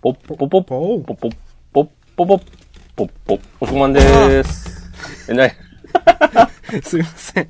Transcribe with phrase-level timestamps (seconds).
[0.00, 1.36] ポッポポッポポッポッ
[1.72, 2.42] ポッポポッ
[2.94, 4.92] ポッポッおしこまんでーす。
[5.28, 5.52] え、なに
[6.82, 7.48] すいません。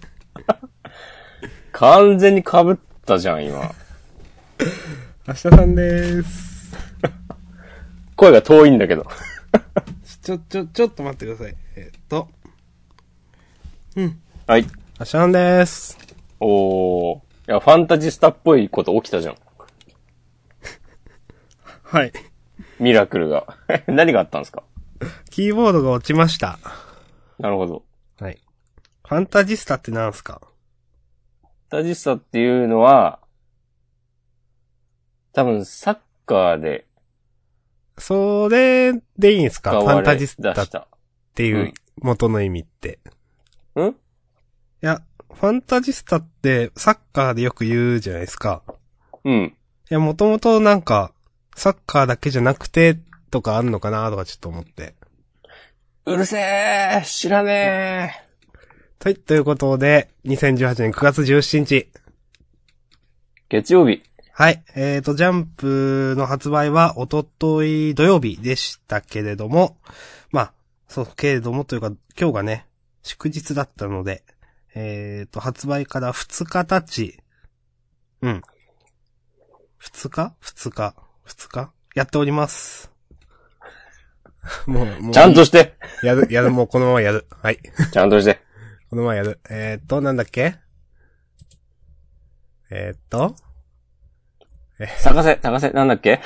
[1.72, 3.74] 完全に被ったじゃん、今。
[5.26, 6.72] 明日さんでーす。
[8.16, 9.06] 声が遠いんだけど。
[10.22, 11.56] ちょ、ちょ、ちょっと待ってください。
[11.76, 12.30] えっと。
[14.46, 14.62] はい。
[14.62, 14.68] 明
[15.00, 15.98] 日さんでーす。
[16.40, 17.18] おー。
[17.18, 19.36] いや、ファンタジスタっぽいこと起きたじゃん。
[21.84, 22.12] はい。
[22.80, 23.46] ミラクルが。
[23.86, 24.62] 何があったんですか？
[25.30, 26.58] キーボードが落ちました。
[27.38, 27.84] なるほど。
[28.18, 28.38] はい。
[29.06, 30.40] ファンタジスタってなんすか？
[30.40, 33.20] ファンタジスタっていうのは、
[35.32, 36.86] 多分サッカーで
[37.96, 39.72] それでいいんすか？
[39.80, 40.88] ファンタジスタっ。
[41.34, 43.00] ていううん元の意味って。
[43.76, 43.80] ん？
[43.88, 43.92] い
[44.80, 48.62] や、ファンタジスタってサッカーでよく言うじゃないですか。
[49.24, 49.56] うん。
[49.90, 51.12] いや、もともとなんか、
[51.58, 52.96] サッカーだけじゃなくて、
[53.32, 54.94] とかあんのかなとかちょっと思って。
[56.06, 58.24] うるせー知らね
[59.02, 61.74] はい、ということで、2018年9月17日。
[61.74, 61.86] ー
[63.48, 64.02] 月曜日。
[64.32, 69.78] はい、えーと、ジャンプの発売は、おととい土曜日でしたけれども、
[70.30, 70.52] まあ、
[70.86, 72.66] そう、けれどもというか、今日がね、
[73.02, 74.22] 祝日だったので、
[74.76, 77.18] えーと、発売から2日経ち、
[78.22, 78.42] うん。
[79.80, 81.70] 2日 ?2 日 ?2 日？
[81.94, 82.90] やっております。
[84.66, 85.12] もう、もう。
[85.12, 87.26] ちゃんとしてやる、やる、もうこのままやる。
[87.42, 87.58] はい。
[87.92, 88.40] ちゃんとして。
[88.90, 89.40] このままやる。
[89.50, 90.56] えー、っと、なんだっけ？
[92.70, 93.34] えー、っと、
[94.98, 96.20] 探せ、探せ、なんだっけ？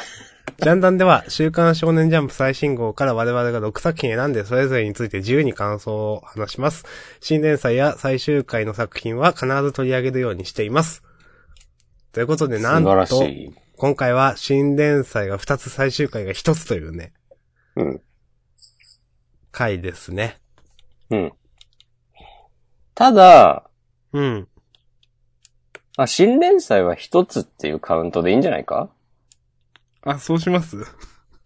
[0.61, 6.84] ジャンダンでは、週刊少年ジャンプ最新号から我々が6作品選んで、それぞれについて自由に感想を話します。
[7.20, 11.03] 新連載や最終回の作品は必ず取り上げるようにしています。
[12.12, 13.55] ということで、なん素晴らしと、い。
[13.77, 17.12] 今回は新連載が2つ、最終回が1つというね、
[17.77, 18.01] うん。
[19.51, 20.41] 回ですね。
[21.11, 21.33] うん。
[22.94, 23.69] ただ、
[24.12, 24.49] うん。
[25.97, 28.91] あ、新連載は一つっていうカウントでいいんじゃないか？
[30.03, 30.77] あ、そうします？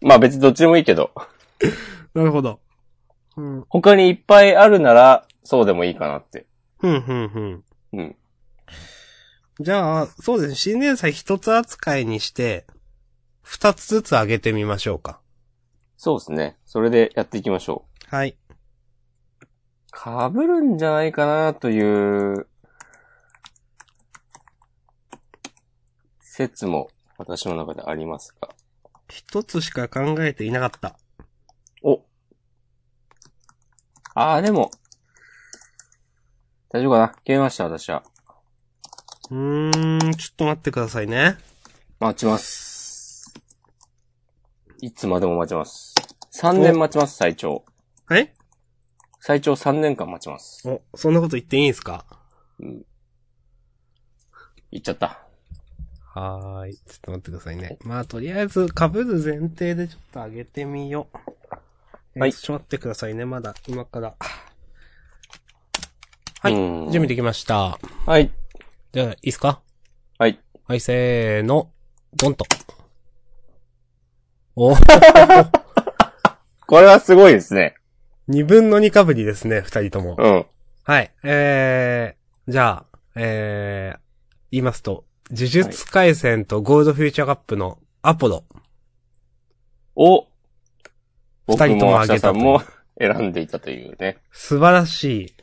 [0.01, 1.11] まあ別にどっちでもいいけど。
[2.13, 2.59] なるほど。
[3.35, 6.45] うん、他にいっぱいあるなら、そうでもいいかなって。
[6.79, 7.63] ふんふんふん。
[7.93, 8.15] うん。
[9.59, 10.55] じゃあ、そうですね。
[10.55, 12.67] 新年祭一つ扱いにして、
[13.41, 15.19] 二つずつ上げてみましょうか。
[15.95, 16.57] そうですね。
[16.65, 18.15] それでやっていきましょう。
[18.15, 18.37] はい。
[19.91, 22.47] 被るんじゃないかなという、
[26.19, 28.49] 説も私の中でありますが。
[29.09, 30.99] 一つしか考えていなかった。
[31.81, 32.03] お。
[34.13, 34.69] ああ、でも、
[36.69, 37.07] 大丈夫かな？
[37.23, 38.03] 決めました、私は。
[39.29, 41.37] うーん、ちょっと待ってくださいね。
[41.99, 43.33] 待ちます。
[44.79, 45.95] いつまでも待ちます。
[46.33, 47.65] 3年待ちます、最長。
[48.05, 48.31] はい
[49.19, 50.69] 最長3年間待ちます。
[50.69, 52.05] お、そんなこと言っていいんですか？
[52.59, 52.85] うん。
[54.71, 55.19] 言っちゃった。
[56.13, 56.75] はーい。
[56.75, 57.77] ちょっと待ってくださいね。
[57.83, 61.17] まあ、とりあえず、被る前提でちょっと上げてみよう。
[62.15, 63.25] えーはいちょっと待ってくださいね。
[63.25, 64.15] まだ、今から。
[66.39, 67.77] はいうん準備できました。
[68.05, 68.31] はい。
[68.93, 69.61] じゃあ、いいっすか？
[70.17, 70.39] はい。
[70.65, 71.71] はい、せーの。
[72.15, 72.45] ドンと。
[74.55, 74.75] お
[76.65, 77.75] これはすごいですね。
[78.27, 80.15] 二分の二かぶりですね、二人とも。
[80.17, 80.45] うん。
[80.83, 81.11] はい。
[81.23, 83.99] えー、じゃあ、えー、
[84.51, 88.45] 言いますと、呪術回戦とゴールドフューチャーカップのアポロ。
[89.95, 90.27] を、
[91.45, 92.61] 僕二人ともも挙げたと日さんも
[92.99, 94.17] 選んでいたというね。
[94.31, 95.35] 素晴らし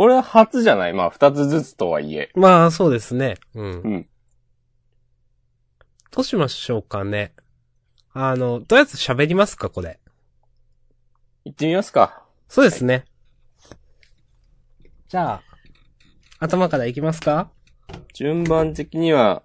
[0.00, 0.94] これは初じゃない？
[0.94, 2.30] まあ、二つずつとはいえ。
[2.34, 2.38] い。
[2.38, 3.36] まあ、そうですね。
[3.54, 3.64] うん。
[3.82, 4.08] うん。
[6.10, 7.34] どうしましょうかね。
[8.14, 10.00] あの、とりあえず喋りますか、これ。
[11.44, 12.24] 行ってみますか。
[12.48, 13.04] そうですね。
[15.08, 15.42] じゃあ、
[16.38, 17.50] 頭からいきますか？
[18.14, 19.42] 順番的には、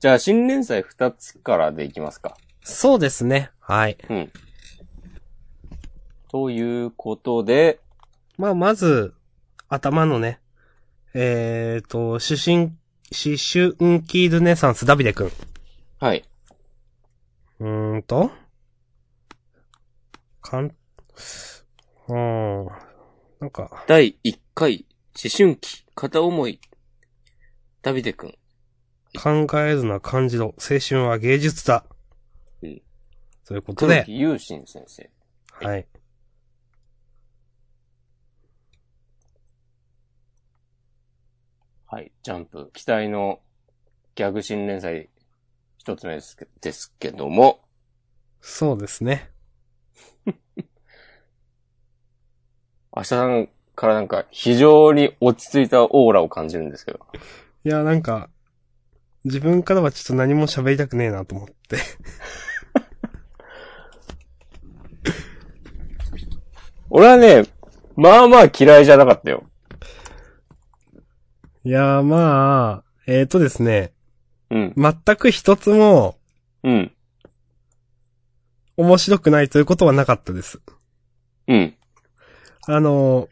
[0.00, 2.36] じゃあ新連載二つからでいきますか。
[2.62, 3.52] そうですね。
[3.60, 3.96] はい。
[4.10, 4.32] うん。
[6.28, 7.80] ということで、
[8.36, 9.14] まあ、まず、
[9.68, 10.40] 頭のね、
[11.14, 12.78] えーと、主審、
[13.10, 15.32] 思春期ルネサンスダビデ君。
[15.98, 16.24] はい。
[17.58, 18.30] うーんと、
[20.40, 22.66] かん、うーん、
[23.40, 24.86] なんか、第1回、
[25.20, 26.60] 思春期、片思い、
[27.82, 28.34] ダビデくん。
[29.20, 31.84] 考えるな感じろ、青春は芸術だ。
[32.62, 32.82] うん
[33.46, 35.10] ということで黒、木優心先生。
[35.52, 35.66] はい。
[35.66, 35.86] はい。
[42.22, 42.70] ジャンプ。
[42.72, 43.40] 期待の
[44.14, 45.08] ギャグ新連載
[45.78, 47.60] 一つ目ですけですけども、
[48.40, 49.30] そうですね。
[52.94, 57.00] 明日さんからなんか非常に落ち着いたオーラを感じるんですけど。
[57.64, 58.30] いや、なんか、
[59.24, 61.76] 自分からはちょっと何も喋りたくねえなと思って。
[66.90, 67.44] 俺はね、
[67.96, 69.44] まあまあ嫌いじゃなかったよ。
[71.66, 73.92] いや、まあ、えーとですね、
[74.50, 74.74] うん。
[74.76, 76.16] 全く一つも
[76.62, 76.92] うん。
[78.76, 80.60] 面白くないということはなかったです。
[81.48, 81.74] うん。
[82.68, 83.28] あの、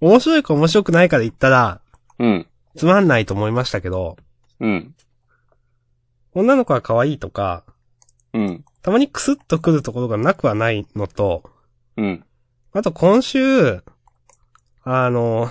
[0.00, 1.80] 面白いか面白くないかで言ったら、
[2.20, 2.46] うん。
[2.76, 4.16] つまんないと思いましたけど、
[4.60, 4.94] うん。
[6.34, 7.64] 女の子は可愛いとか、
[8.32, 8.64] うん。
[8.82, 11.50] たまにクスッとくるところがなくはないのと、
[11.96, 12.24] うん。
[12.74, 13.82] あと今週、
[14.84, 15.50] あの、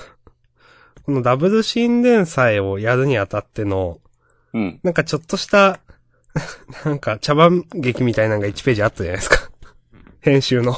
[1.07, 4.01] このダブル神殿祭をやるにあたっての、
[4.53, 4.79] うん。
[4.83, 5.79] なんかちょっとした、
[6.83, 9.49] なんか茶番劇みたいなのが1ページあったじゃないですか。
[10.19, 10.75] 編集の。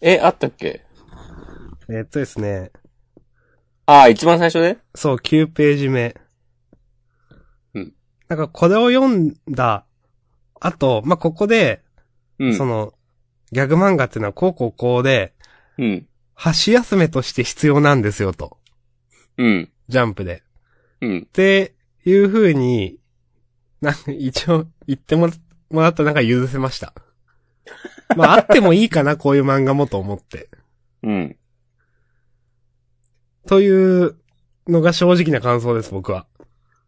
[0.00, 0.84] え、あったっけ？
[1.88, 2.72] えーっとですね、
[3.86, 4.78] ああ、一番最初で？
[4.96, 6.16] そう、9ページ目。
[7.74, 7.94] うん。
[8.26, 9.86] なんかこれを読んだ
[10.58, 11.84] 後、まあ、ここで、
[12.40, 12.56] うん。
[12.56, 12.94] その、
[13.52, 15.34] ギャグ漫画っていうのはこうこうこうで、
[15.78, 16.08] うん。
[16.34, 18.57] 箸休めとして必要なんですよと。
[19.38, 19.70] うん。
[19.88, 20.42] ジャンプで。
[21.00, 21.18] うん。
[21.20, 21.74] って
[22.04, 22.98] いう風に、
[23.80, 25.32] なんか一応言ってもら
[25.70, 26.92] もらったらなんか許せました。
[28.16, 30.48] まあ、 あってもいいかな、こういう漫画もと思って。
[31.02, 31.36] うん。
[33.46, 34.16] という
[34.66, 36.26] のが正直な感想です、僕は。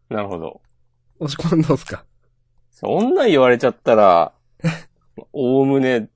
[0.09, 0.61] なるほど。
[1.19, 2.05] 押し込んどうすか？
[2.71, 4.33] そんなん言われちゃったら、
[5.33, 6.09] おおむね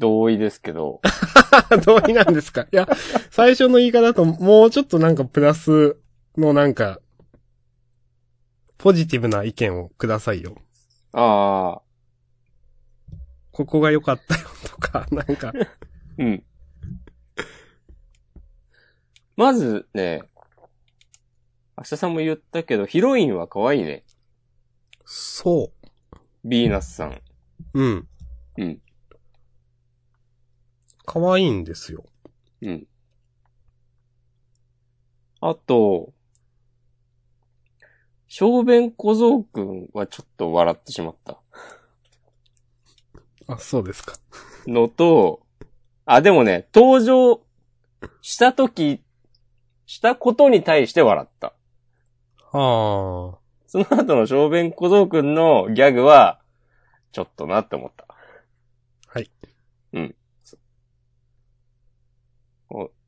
[0.00, 1.00] 同意ですけど。
[1.84, 2.62] 同意なんですか？
[2.62, 2.88] いや、
[3.30, 5.96] 最初の言い方だともうちょっとなんかプラス
[6.36, 7.00] のなんか、
[8.78, 10.56] ポジティブな意見をくださいよ。
[11.12, 11.82] ああ、
[13.52, 15.52] ここが良かったよとか、 なんか。
[16.18, 16.42] うん。
[19.36, 20.22] まずね、
[21.76, 24.04] 明日さんも言ったけど、ヒロインは可愛いね。
[25.04, 25.72] そ
[26.44, 27.10] ビーナスさん。
[27.12, 27.22] う。
[27.74, 28.08] うん。
[28.56, 28.80] うん。
[31.04, 32.04] 可愛いんですよ。
[32.62, 32.86] うん。
[35.40, 36.12] あと、
[38.28, 41.38] 小弁小僧くんはちょっと笑ってしまった。
[43.48, 44.14] あ、そうですか。
[44.66, 45.40] のと、
[46.04, 47.40] あ、でもね、登場
[48.22, 49.02] したとき、
[49.86, 51.48] したことに対して笑った。
[51.48, 51.52] あ
[52.52, 53.38] あ。
[53.66, 56.40] その後の小弁小僧くんのギャグは、
[57.12, 58.06] ちょっとなって思った。
[59.06, 59.30] はい。
[59.92, 60.14] うん。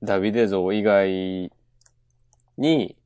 [0.03, 1.53] おダビデ像以外
[2.59, 2.97] に、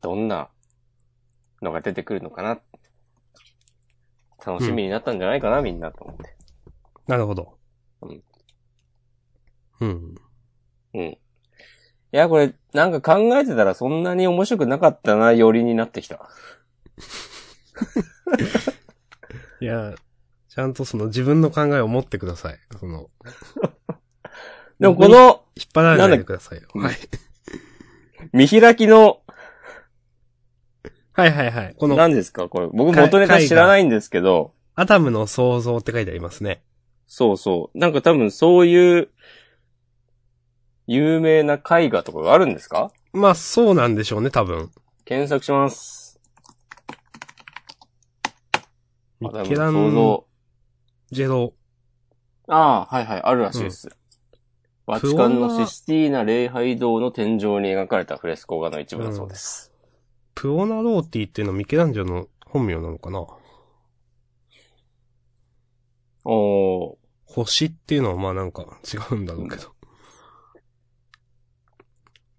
[0.00, 0.48] どんな
[1.62, 2.60] のが出てくるのかな？
[4.44, 6.36] 楽しみになったんじゃないかな、みんなと思って。
[7.06, 7.58] なるほど。
[8.02, 8.22] うん。
[9.80, 10.14] うん。
[10.94, 11.02] うん。
[11.02, 11.18] い
[12.10, 16.28] や、これ、なんか考えてたらそんなに面白くなかったな、よりになってきた。
[19.60, 19.94] いや、
[20.48, 22.58] ちゃんとその自分の考えを持ってください。
[22.80, 23.10] その、
[24.78, 26.68] でもこの引っ張られないでくださいよ。
[26.74, 26.96] はい。
[28.32, 29.20] 見開きの、
[31.12, 31.74] はいはいはい。
[31.76, 32.48] この、何ですか？
[32.48, 36.62] これ、僕元ネタ知らないんですけど、アダムの創造って書いてありますね。
[37.08, 37.78] そうそう。
[37.78, 39.08] なんか多分そういう、
[40.86, 42.92] 有名な絵画とかがあるんですか？
[43.12, 44.70] まあ、そうなんでしょうね、多分。
[45.04, 46.20] 検索します。
[49.20, 50.22] ミケラン。
[51.10, 51.54] ジェロ。
[52.46, 53.88] ああ、はいはい、あるらしいです。
[54.88, 59.70] バチカンのシスティーナ礼拝堂の天井に描かれたフレスコ画の一部だそうです。
[60.34, 63.26] ブオナローティっていうのはミケランジェロの本名なのかな？
[66.24, 66.96] おー。
[67.26, 69.74] 星っていうのはまあなんか違うんだろうけど。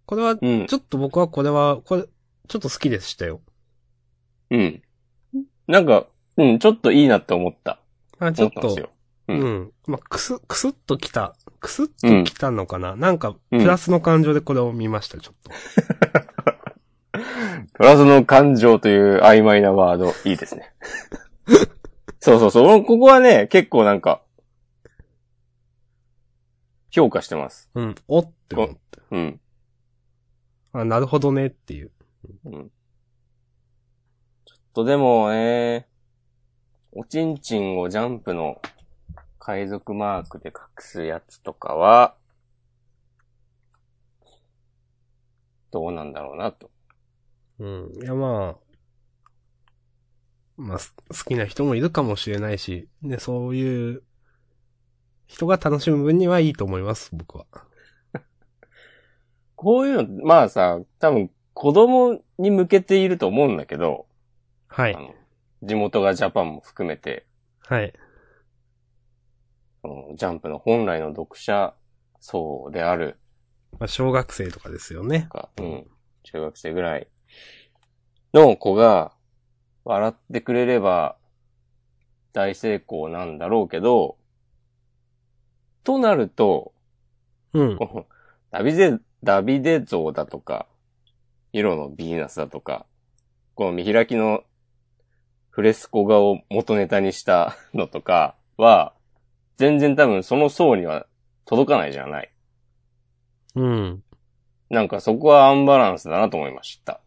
[0.08, 0.66] これは、うん。
[0.66, 3.42] ちょっと僕はこれは、これ、ちょっと好きでしたよ。
[4.50, 4.82] うん。
[5.68, 7.80] なんか、うん、ちょっといいなって思った。
[8.18, 8.76] あちょっと、
[9.30, 9.50] 思ったん。
[9.50, 9.72] ううんん。
[9.88, 11.36] まあ、くす、くすっときた。
[11.60, 15.52] くすっときたのかな、なんか、プラスの感情でこれを見ました、ちょっと。
[17.74, 20.74] プラスの感情という曖昧なワード、いいですね。
[22.20, 22.84] そうそうそう。
[22.84, 24.22] ここはね、結構なんか、
[26.92, 27.70] 評価してます。
[27.76, 27.96] うん。
[28.08, 28.80] おって思って。
[29.12, 29.42] うん。
[30.74, 31.92] あ、なるほどねっていう。
[32.46, 32.70] うん。
[34.46, 35.88] ちょっとでもね、
[36.92, 38.62] おちんちんをジャンプの
[39.50, 42.14] 海賊マークで隠すやつとかは、
[45.72, 46.70] どうなんだろうなと。
[47.58, 47.92] うん。
[48.00, 49.72] いやまあ、
[50.56, 54.04] まあ、す好きな人もいるかもしれないし、ね、そういう
[55.26, 57.48] 人が楽しむ分にはいいと思います、僕は。
[59.56, 64.06] こういうの、まあさ、多分子供に向けていると思うんだけど、
[64.68, 65.16] はい。
[65.64, 67.26] 地元がジャパンも含めて、
[67.62, 67.92] はい。
[69.90, 71.74] そのジャンプの本来の読者
[72.20, 73.18] 層である
[73.80, 75.28] まあ、小学生とかですよね。
[75.32, 75.88] か、うん、
[76.24, 77.08] 中学生ぐらい
[78.34, 79.14] の子が
[79.84, 81.18] 笑ってくれれば
[82.34, 84.18] 大成功なんだろうけど、
[85.84, 86.74] となると、
[87.54, 87.80] うん。
[88.52, 90.68] ダビデ、ダビデ像だとか、
[91.52, 92.86] 色のヴィーナスだとか、
[93.56, 94.44] この見開きの
[95.50, 98.94] フレスコ画を元ネタにしたのとかは、
[99.60, 101.06] 全然多分その層には
[101.44, 102.32] 届かないじゃない。
[103.56, 104.02] うん。
[104.70, 107.02] なんかそこはアンバランスだなと思いました。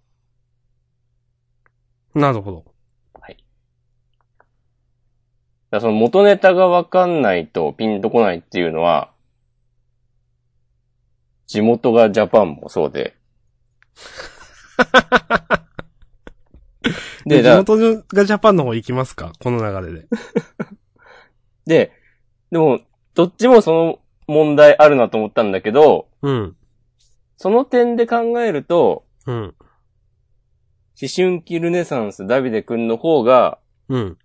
[2.15, 2.67] なるほど。
[3.19, 3.43] はい。
[5.71, 9.13] だその元ネタがわかんないとピンとこないっていうのは、
[11.47, 13.17] 地元がジャパンもそうで。
[17.25, 19.33] で、地元がジャパンの方行きますか？
[19.41, 20.07] この流れで。
[21.65, 22.02] で、
[22.53, 22.81] でも、
[23.15, 26.57] どっちもその問題あるなと思ったんだけど、うん。
[27.39, 29.55] その点で考えると、うん。
[31.01, 34.19] 思春期ルネサンスダビデ君の方が、うん。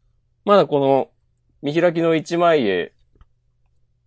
[0.43, 1.09] まだこの
[1.61, 2.93] 見開きの一枚絵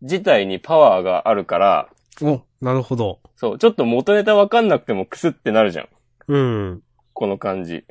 [0.02, 1.88] 自体にパワーがあるから、
[2.22, 3.20] お、なるほど。
[3.36, 5.88] そう、ちょっと元ネタわかんなくてもクスってなるじゃん。
[6.28, 6.82] うん。
[7.14, 7.84] この感じ。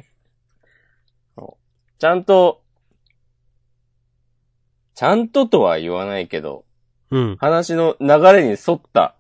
[1.36, 2.62] そうちゃんと、
[5.00, 6.66] ちゃんととは言わないけど、
[7.10, 7.38] うん。
[7.38, 9.16] 話の流れに沿った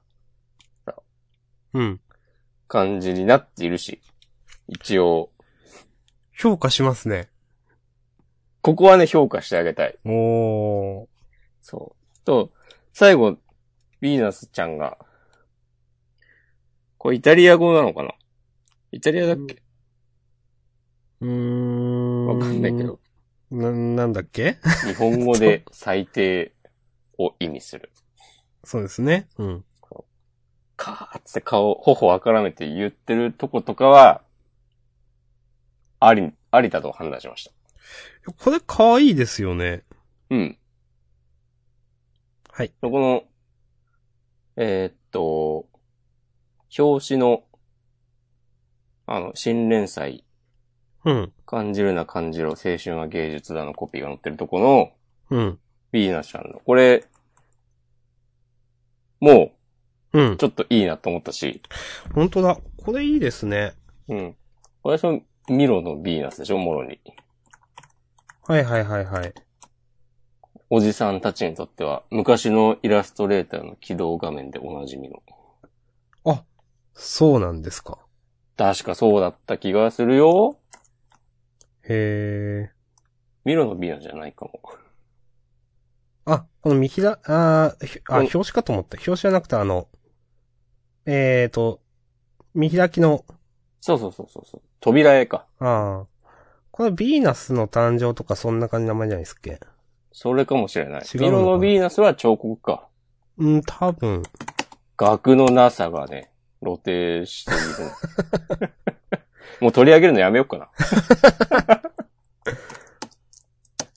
[1.72, 2.02] うん。
[2.68, 4.02] 感じになっているし、
[4.68, 5.32] 一応、
[6.38, 7.30] 評価しますね。
[8.60, 9.98] ここはね、評価してあげたい。
[10.04, 11.08] おー。
[11.62, 12.26] そう。
[12.26, 12.52] と、
[12.92, 14.98] 最後、ヴィーナスちゃんが、
[16.98, 18.12] これイタリア語なのかな？
[18.92, 19.64] イタリアだっけ？
[21.22, 22.28] うーん。
[22.28, 23.00] わかんないけど。。
[23.52, 24.58] な、なんだっけ？
[24.86, 26.54] 日本語で最低
[27.18, 27.92] を意味する。
[28.64, 29.28] そうですね。
[29.38, 29.66] うん。
[30.76, 34.22] カーって顔、頬をからめて言ってるとことかは、
[36.00, 37.52] あり、ありだと判断しました。
[38.32, 39.84] これ可愛いですよね。
[40.30, 40.58] うん。
[42.50, 42.72] はい。
[42.82, 43.24] この、
[44.56, 45.68] えーっと、
[46.78, 47.44] 表紙の、
[49.06, 50.24] あの、新連載、
[51.06, 51.34] うん。
[51.46, 54.92] 感じるな感じろ、青春は芸術だのコピーが載ってるとこの、
[55.30, 55.60] うん。
[55.92, 57.06] ビーナスちゃんの、これ、
[59.20, 59.52] も
[60.14, 60.38] うんう、。
[60.38, 61.62] ちょっといいなと思ったし、
[62.14, 62.58] 本当だ。
[62.78, 63.74] これいいですね。
[64.08, 64.36] うん。
[64.82, 67.00] これはミロのビーナスでしょ、もろに。
[68.48, 69.34] はいはいはいはい。
[70.72, 75.22] おじさんたちにとっては、昔のイラストレーターの起動画面でおなじみの。
[76.26, 76.44] あ、
[76.94, 78.00] そうなんですか。
[78.58, 80.58] 確かそうだった気がするよ。
[81.90, 82.74] へー。
[83.46, 84.62] ミロのビーナスじゃないかも。
[86.26, 88.96] あ、この見開、あーひあ、うん表紙かと思った。
[88.98, 89.88] 表紙じゃなくてあの、
[91.06, 91.82] えーと、
[92.54, 93.26] 見開きの、
[93.82, 94.62] そうそうそうそうそう。
[94.80, 95.48] 扉絵か。
[95.60, 96.30] ああ。
[96.72, 99.60] これヴィーナスの誕生とかそんな感じの名前じゃないですっけ？
[100.12, 101.02] それかもしれない。
[101.02, 101.26] 違うのかな？
[101.26, 102.88] ミロのビーナスは彫刻か。
[103.38, 104.22] うん、多分。
[104.98, 106.32] 額のなさがね、
[106.62, 108.74] 露呈している。
[109.62, 110.70] もう取り上げるのやめようかな。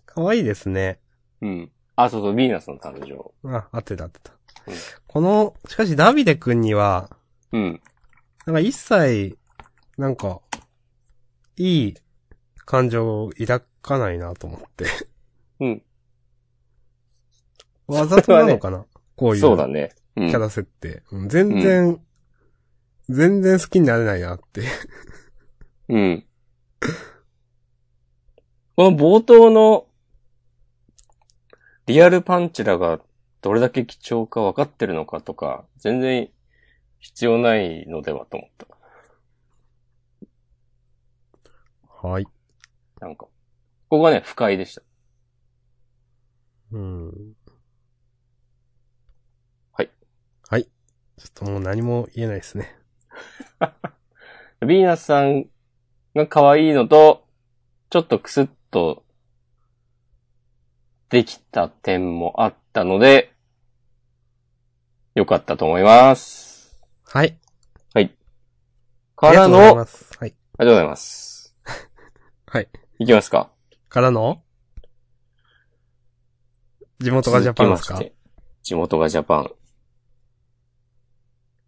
[0.07, 0.99] 可愛いですね。
[1.41, 1.71] うん。
[1.97, 3.33] あ、そうそう、ヴィーナスの誕生。
[3.49, 4.33] あ、合ってた合ってた。
[4.67, 4.75] うん
[5.07, 7.11] この、しかしダビデ君には、
[7.53, 7.83] うん。
[8.47, 9.37] なんか一切、
[9.99, 10.41] なんか、
[11.57, 11.95] いい
[12.65, 14.87] 感情を抱かないなと思って。
[15.61, 15.83] うん。
[17.87, 19.41] わざとなのかな、こういう。
[19.41, 19.93] そうだね。
[20.17, 21.03] うんキャラ設定。
[21.11, 22.01] うん全然、
[23.09, 24.63] 全然好きになれないなって。
[25.89, 26.27] うん。
[28.77, 29.87] この冒頭の、
[31.87, 33.01] リアルパンチラが
[33.41, 36.31] どれだけ貴重か分かってるのかとか、全然
[37.01, 38.67] 必要ないのではと思った。
[42.09, 42.27] はい。
[43.01, 43.31] なんか、こ
[43.89, 44.83] こがね、不快でした。
[46.73, 47.35] うん。
[49.73, 49.91] はい。
[50.49, 50.65] はい。
[50.65, 50.71] ちょ
[51.29, 52.77] っともう何も言えないですね。
[54.63, 55.47] ヴィーナスさん
[56.15, 57.25] が可愛いのと、
[57.91, 59.05] ちょっとクスッと
[61.09, 63.33] できた点もあったので、
[65.15, 66.77] よかったと思います。
[67.05, 67.39] はい。
[69.17, 69.85] からの、ありがとう
[70.21, 71.57] ありがとうございます。
[72.47, 72.69] はい。
[72.99, 73.51] いきますか。
[73.89, 74.43] からの？
[76.99, 77.95] 地元がジャパンですか？
[77.95, 78.17] 続きまして
[78.63, 79.53] 地元がジャパン。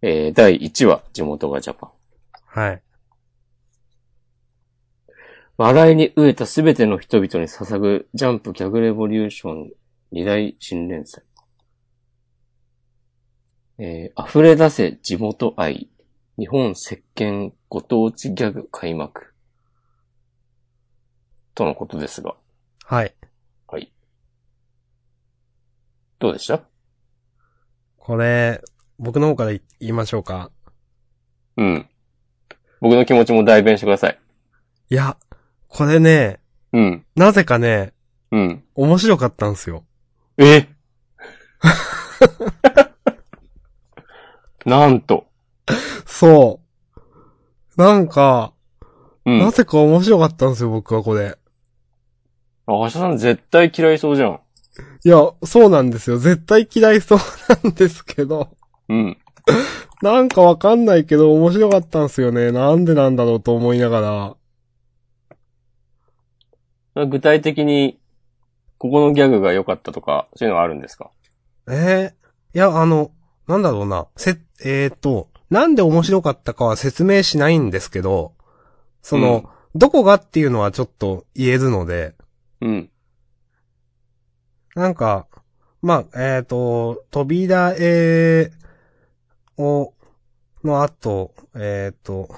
[0.02, 1.90] えー、第1話、地元がジャパン。
[2.46, 2.82] はい。
[5.56, 9.70] 笑いに飢えたすべての人々に捧ぐジャンプギャグレボリューション
[10.10, 11.22] 二大新連載。
[13.78, 15.88] えー、溢れ出せ地元愛。
[16.36, 19.32] 日本石鹸ご当地ギャグ開幕。
[21.54, 22.34] とのことですが。
[22.84, 23.14] はい。
[23.68, 23.92] はい。
[26.18, 26.62] どうでした？
[27.96, 28.60] これ、
[28.98, 30.50] 僕の方から言いましょうか。
[31.56, 31.88] うん。
[32.80, 34.18] 僕の気持ちも代弁してください。
[34.90, 35.16] いや、
[35.74, 36.38] これね、
[36.72, 37.04] うん。
[37.16, 37.94] なぜかね、
[38.30, 38.62] うん。
[38.76, 39.82] 面白かったんですよ。
[40.38, 40.68] え？
[44.64, 45.26] なんと。
[46.06, 46.60] そ
[47.76, 47.76] う。
[47.76, 48.52] なんか、
[49.26, 49.40] うん。
[49.40, 51.26] なぜか面白かったんですよ、僕はこれ。
[51.26, 51.36] あ、
[52.66, 54.38] 橋田さん絶対嫌いそうじゃん。
[55.04, 56.18] いや、そうなんですよ。
[56.18, 57.18] 絶対嫌いそう
[57.64, 58.48] なんですけど。
[58.88, 59.18] うん。
[60.02, 62.52] なんかわかんないけど面白かったんですよね。
[62.52, 64.36] なんでなんだろうと思いながら。
[66.94, 67.98] 具体的に、
[68.78, 71.10] ここのギャグが良かったとか、そういうのはあるんですか？
[71.70, 72.14] ええ
[72.54, 73.10] いや、あの、
[73.48, 74.06] なんだろうな。
[74.16, 78.34] せ、えっ、と、なんで面白かったかは説明しないんですけど、
[79.02, 82.14] その、どこがっていうのはちょっと言えるので、
[82.60, 82.90] うん。
[84.76, 85.26] なんか、
[85.82, 88.50] まあ、えっ、と、扉絵
[89.58, 89.92] を、
[90.62, 92.28] の後、えっ、と、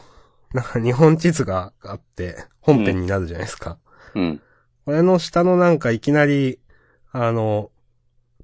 [0.52, 3.78] なんか日本地図があって、本編になるじゃないですか。
[4.14, 4.38] うん。
[4.38, 4.45] こ
[4.92, 6.60] れの下のなんかいきなり、
[7.10, 7.70] あの、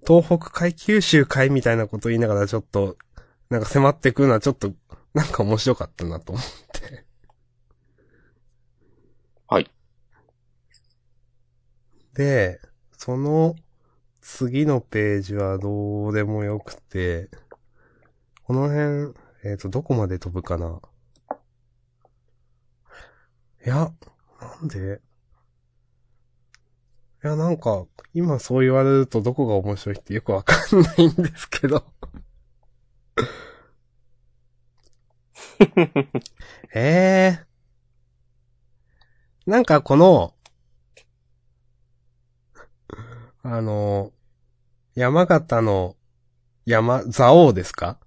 [0.06, 2.96] 東北海九州海みたいなこと言いながらちょっと、
[3.50, 4.72] なんか迫ってくるのはちょっと、
[5.14, 7.04] なんか面白かったなと思って。
[9.46, 9.70] はい。
[12.14, 12.60] で、
[12.96, 13.54] その
[14.20, 17.28] 次のページはどうでもよくて、
[18.44, 19.14] この辺、
[19.44, 20.80] えっ、と、どこまで飛ぶかな。
[23.64, 23.92] いや、
[24.40, 25.00] なんで？
[27.24, 31.84] いや、なんか、今そう言われるとどこが面白いってよくわかんないんですけど。
[36.74, 37.46] ええ
[39.46, 40.34] なんかこの、
[43.42, 44.12] あの、
[44.94, 45.96] 山形の
[46.64, 47.98] 山、蔵王ですか？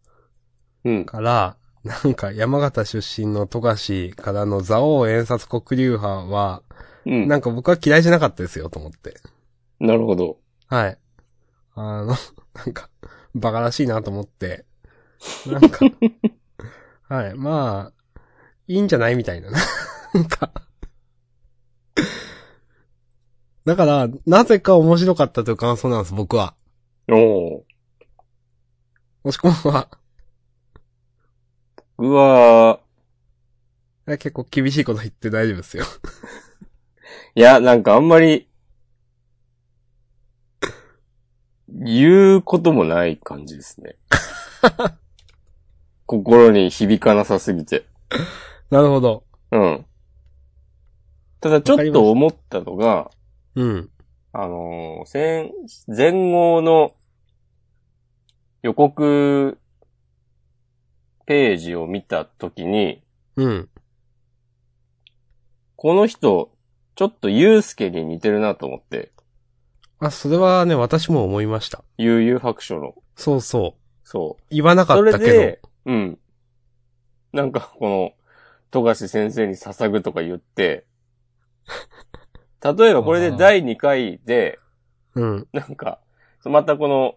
[0.86, 1.06] うん。
[1.06, 6.64] から、なんか山形出身の富樫からの蔵王演殺黒竜派は、
[7.06, 7.28] うん。
[7.28, 9.16] なんか僕は嫌いじゃなかったですよと思って。
[9.80, 10.38] なるほど。
[10.68, 10.98] はい。
[11.76, 12.16] あの、
[12.54, 12.90] なんか、
[13.34, 14.66] バカらしいなと思って。
[15.46, 15.86] なんか、
[17.08, 18.22] はい、まあ、
[18.68, 19.52] いいんじゃないみたいな。
[20.14, 20.52] なんか。
[23.66, 26.56] だから、なぜか面白かったという感想なんです、僕は。
[27.10, 27.64] おー。
[29.24, 29.90] もしくは、
[31.98, 32.80] 僕は、
[34.06, 35.86] 結構厳しいこと言って大丈夫ですよ。
[37.36, 38.48] いや、なんかあんまり、
[41.68, 43.96] 言うこともない感じですね。
[46.06, 47.86] 心に響かなさすぎて。
[48.70, 49.24] なるほど。
[49.52, 49.86] うん。
[51.42, 53.12] ただちょっと思ったのが、
[53.56, 53.90] うん。
[54.32, 55.52] あのー前、
[55.88, 56.94] 前後の
[58.64, 59.58] 予告
[61.26, 63.04] ページを見たときに、
[63.36, 63.70] うん。
[65.76, 66.55] この人、
[66.96, 69.12] ちょっとユうスケに似てるなと思って、
[70.00, 71.84] あ、それはね、私も思いました。
[71.98, 72.96] 悠々白書の。
[73.16, 74.08] そうそう。
[74.08, 74.44] そう。
[74.50, 75.32] 言わなかそれったけど。
[75.32, 76.20] で、うん。
[77.32, 78.14] なんか、この、
[78.72, 80.86] 富樫先生に捧ぐとか言って、
[82.62, 84.60] 例えばこれで第2回で、
[85.14, 85.48] うん。
[85.54, 86.00] なんか、
[86.44, 87.16] またこの、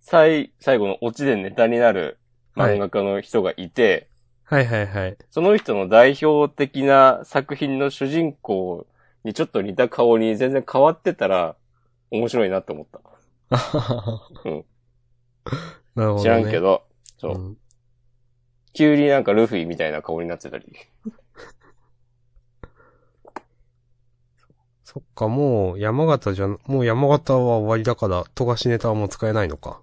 [0.00, 2.18] 最、最後のオチでネタになる
[2.54, 4.10] 漫画家の人がいて、
[4.44, 5.16] はいはいはい。
[5.30, 8.86] その人の代表的な作品の主人公
[9.24, 11.56] にちょっと似た顔に全然変わってたら、
[12.10, 13.00] 面白いなと思った。
[14.44, 14.64] うん
[15.94, 16.22] なるほど、ね。
[16.22, 16.82] 知らんけど、
[17.18, 17.34] そう。
[17.34, 17.56] うん
[18.74, 20.66] 急になんかルフィみたいな顔になってたり。
[24.82, 29.80] そっか、もう山形じゃん、もう山形は終わりだから、富樫ネタはもう使えないのか。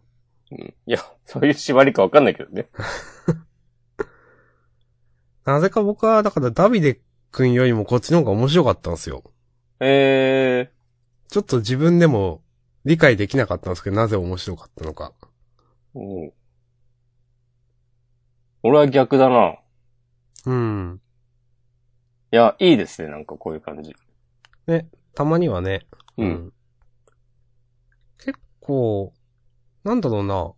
[0.52, 0.76] うん。
[0.86, 2.68] いや、そういう縛りかわかんないけどね。
[5.46, 7.00] なぜか僕は、だからダビデ
[7.32, 9.24] 君よりもこっちの方が面白かったんですよ。
[9.80, 10.72] え
[11.30, 12.42] ちょっと自分でも
[12.86, 15.14] 理解できなかったんですけど、なぜ面白かったのか。
[15.96, 16.00] ー。
[16.00, 16.34] うん。
[18.64, 19.56] 俺は逆だな。
[20.46, 21.02] うん。
[22.32, 23.96] いや、いいですね、なんかこういう感じ。
[24.68, 25.88] ね、たまにはね。
[26.18, 26.54] うん。
[28.20, 29.14] 結構、
[29.84, 30.54] なんだろうな。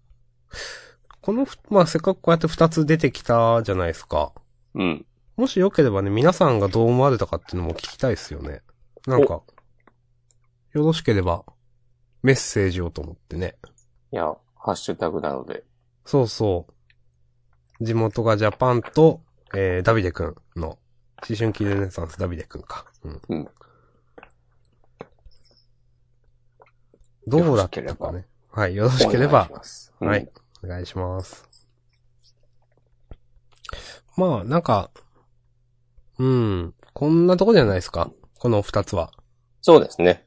[1.21, 4.33] このふ、まあ、せっかくこうやって二つ出てきたじゃないですか。
[4.75, 5.05] うん。
[5.35, 8.61] もしよければね、皆さんがどう思われたかっていうのも聞きたいですよね。
[9.07, 9.41] なんか、
[10.73, 11.43] よろしければ、
[12.21, 13.55] メッセージをと思ってね。
[14.11, 15.63] いや、ハッシュタグなので。
[16.05, 16.67] そうそ
[17.79, 17.85] う。
[17.85, 19.21] 地元がジャパンと、
[19.55, 20.23] えー、ダビデく
[20.55, 20.77] んの、
[21.27, 22.85] 思春期ルネサンスダビデくんか。
[23.03, 23.21] うん。
[23.29, 23.49] うん
[27.25, 28.25] どうだったかね。
[28.51, 29.49] はい、よろしければ。
[29.99, 30.29] はい。
[30.63, 31.52] お願いします。
[34.17, 34.91] まあ、なんか、
[36.19, 38.11] うん、こんなとこじゃないですか？
[38.39, 39.11] この二つは。
[39.61, 40.25] そうですね。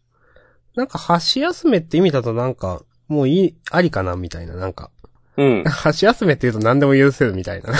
[0.74, 4.90] なんか、箸休めって意味だとなんか、もういい、ありかなみたいな、なんか。
[5.36, 5.64] うん。
[5.68, 7.72] 箸休めって言うと何でも許せるみたいな。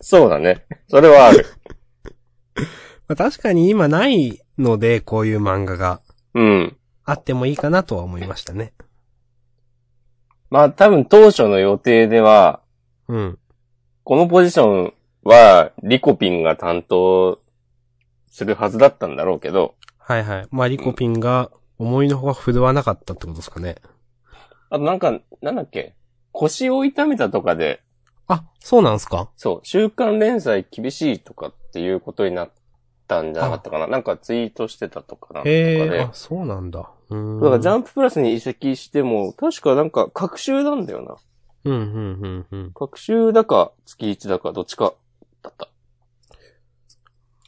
[0.00, 0.66] そうだね。
[0.88, 1.46] それはある。
[3.08, 6.00] まあ確かに今ないので、こういう漫画が
[6.34, 6.76] うん。
[7.04, 8.72] あってもいいかなとは思いましたね。
[10.50, 12.60] まあ多分当初の予定では、
[13.08, 13.38] うん。
[14.02, 14.94] このポジション
[15.26, 17.40] はリコピンが担当
[18.30, 20.46] するはずだったんだろうけど、はいはい。
[20.50, 23.76] まあ、リコピンが思いのほか振るわなかったってことですかね。
[24.70, 25.94] あとなんか、なんだっけ、
[26.32, 27.80] 腰を痛めたとかで、
[28.28, 29.30] あ、そうなんすか？
[29.36, 32.50] そう、週刊連載厳しいとかっていうことになっ
[33.06, 33.86] たんじゃなかったかな。
[33.86, 36.00] なんかツイートしてたとかなんとかで。
[36.02, 36.90] あ、そうなんだ。
[37.10, 37.40] うーん。
[37.40, 41.16] だからジャンププラスに移籍しても、確かなんか、各週なんだよな。
[41.64, 41.82] うん、うん、
[42.20, 42.72] うん、うん。
[42.74, 44.94] 各週だか、月1だか、どっちか、
[45.46, 45.68] だった。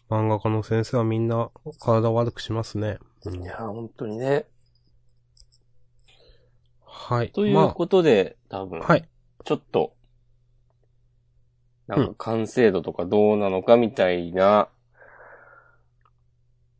[0.08, 2.98] 漫画家の先生はみんな体悪くしますね。
[3.24, 4.46] うんいやー、本当にね。
[6.84, 7.32] はい。
[7.32, 9.08] といまうことで、多分、あ、はい。
[9.44, 9.94] ちょっと、
[11.86, 14.68] なんか完成度とかどうなのかみたいな、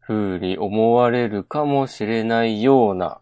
[0.01, 3.21] 風に思われるかもしれないような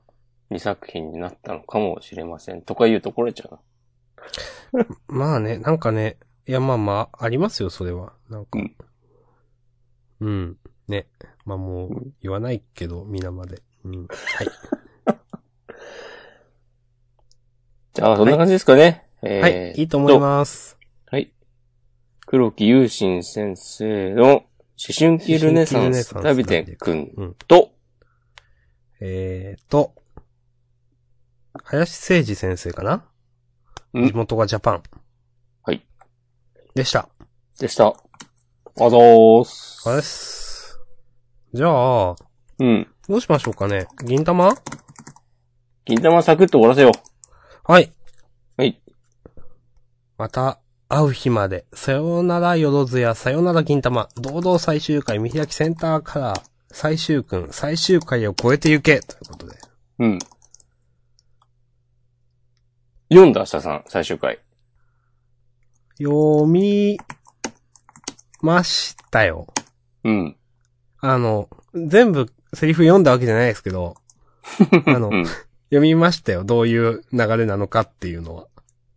[0.52, 2.62] 2作品になったのかもしれません。
[2.62, 4.86] とかいうところじゃな。
[5.08, 8.12] まあね、なんかね、いやまあまあ、ありますよ、それは。
[8.30, 8.58] なんか。
[10.20, 10.56] うん。
[10.86, 11.08] ね。
[11.44, 13.62] まあもう、言わないけど、皆まで。
[13.84, 14.06] うん。
[14.06, 14.48] はい。
[17.94, 19.08] じゃあ、そんな感じですかね。
[19.22, 20.78] えーはい、いいと思います。
[21.06, 21.32] はい。
[22.26, 24.44] 黒木雄心先生の思
[24.96, 27.72] 春期ルネサンスダビデくんと、
[29.00, 29.94] えーと、
[31.64, 33.04] 林誠二先生かな？
[33.94, 34.82] うん地元がジャパン。
[36.76, 36.84] はい。
[36.84, 37.08] でした。
[37.58, 37.86] でした。
[37.86, 37.94] あ
[38.76, 39.88] ざーす。
[39.88, 40.78] あれっす。
[41.54, 42.16] じゃあ、
[42.58, 42.86] うん。
[43.08, 43.86] どうしましょうかね。
[44.04, 44.54] 銀玉？
[45.86, 46.92] 銀玉サクッと終わらせよ
[47.64, 47.84] はい。
[47.84, 47.92] う。
[48.58, 48.82] はい。
[50.18, 51.64] また、会う日まで。
[51.72, 54.10] さよならよろずや、さよなら銀玉。
[54.16, 59.00] 堂々最終回、見開きセンターカラー、最終君、最終回を超えてゆけ。
[59.00, 59.56] ということで。
[60.00, 60.18] うん。
[63.08, 64.40] 読んだ、下さん、最終回。
[65.98, 66.98] 読み、
[68.40, 69.46] ましたよ。
[70.04, 70.36] うん。
[71.00, 73.94] あの、全部セリフ読んだわけじゃないですけど、
[74.86, 75.24] あの、うん。
[75.68, 76.44] 読みましたよ。
[76.44, 78.46] どういう流れなのかっていうのは。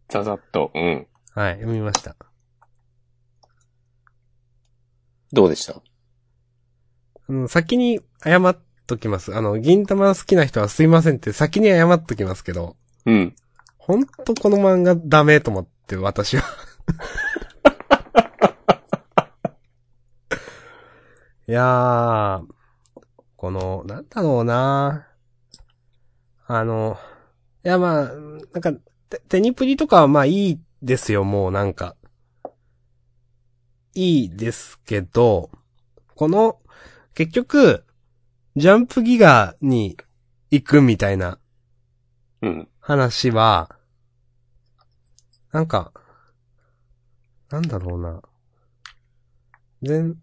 [0.07, 0.71] ざざっと。
[0.75, 1.07] うん。
[1.33, 2.15] はい、読みました。
[5.31, 5.73] どうでした？
[5.73, 8.57] あの、先に謝っ
[8.88, 9.35] ときます。
[9.35, 13.35] あの、銀玉好きな人はすいませんって先に謝っときますけど、うん。
[13.77, 16.43] ほんとこの漫画ダメと思って、私は。
[21.47, 22.45] いやー、
[23.38, 25.08] この、なんだろうな
[26.45, 26.97] あの、
[27.63, 28.12] いやまあ、な
[28.60, 28.73] んか、
[29.10, 31.95] テテニプリとかはまあいいですよ、もうなんか。
[33.95, 35.49] いいですけど、
[36.15, 36.60] この、
[37.13, 37.86] 結局、
[38.56, 39.97] ジャンプギガに
[40.52, 41.39] 行くみたいな
[42.41, 42.69] うん。
[42.80, 43.75] 話は、
[45.52, 45.91] なんか、
[47.49, 48.21] なんだろうな。
[49.81, 50.17] 全、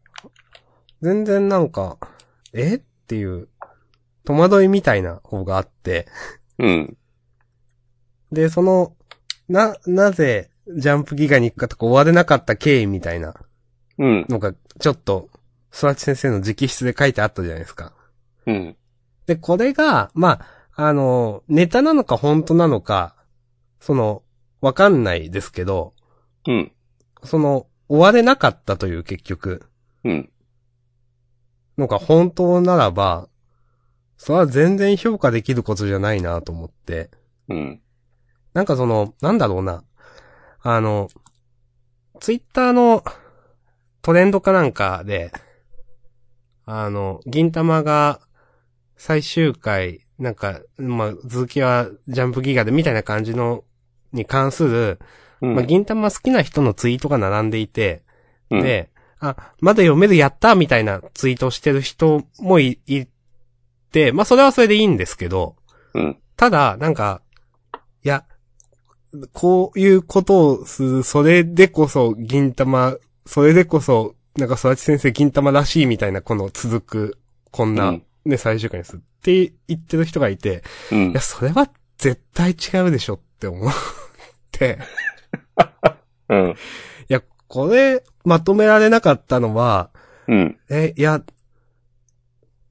[1.03, 1.99] 全然なんか、
[2.53, 2.77] え？
[2.77, 3.49] っていう、
[4.25, 6.09] 戸惑いみたいな方があって、
[6.59, 6.97] うん。
[8.33, 8.97] で、その、
[9.49, 13.35] な、なぜ、ジャンプギガに行くかとか終われなかった経緯みたいな
[13.99, 14.27] うん。
[14.29, 15.29] のが、ちょっと、
[15.73, 17.93] 育ち先生の直筆で書いてあったじゃないですか。
[18.47, 18.77] うん。
[19.27, 20.41] で、これが、ま
[20.75, 23.15] あ、あの、ネタなのか本当なのか、
[23.81, 24.23] その、
[24.61, 25.95] わかんないですけど、
[26.49, 26.73] うん。
[27.25, 29.67] その、終われなかったという結局、
[30.05, 30.31] うん。
[31.79, 33.29] のが本当ならば、
[34.17, 37.11] それは全然評価できることじゃないなと思って、
[37.49, 37.81] うん。
[38.55, 39.85] なんかその、なんだろうな、
[40.63, 41.09] あの、
[42.21, 43.05] ツイッターの
[44.03, 45.33] トレンドかなんかで、
[46.65, 48.21] あの、銀玉が
[48.97, 53.65] 最終回、なんか、まあ、続きはジャンプギガでみたいな感じの、
[54.13, 54.99] に関する、
[55.40, 55.55] うん。
[55.55, 58.03] まあ、銀玉好きな人のツイートが並んでいて、
[58.51, 63.07] うん、で、あ、まだ読めるやったみたいなツイートをしてる人もい、い
[63.92, 65.57] て、まあ、それはそれでいいんですけど、
[65.94, 66.18] うん。
[66.37, 67.22] ただ、なんか、
[68.05, 68.25] いや、
[69.33, 77.18] こういうことをする、それでこそ銀玉、それでこそ、なんか育ち先生銀玉らしいみたいな、この続く、
[77.51, 81.20] こんな、うんね、最終回にするって言ってる人がいて、うんいや、。
[81.20, 83.72] それは絶対違うでしょって思っ
[84.51, 84.79] て、
[86.29, 86.51] うん。
[86.51, 86.55] い
[87.09, 89.90] や、これ、まとめられなかったのは、
[90.29, 90.59] うん。
[90.71, 91.23] え、いや、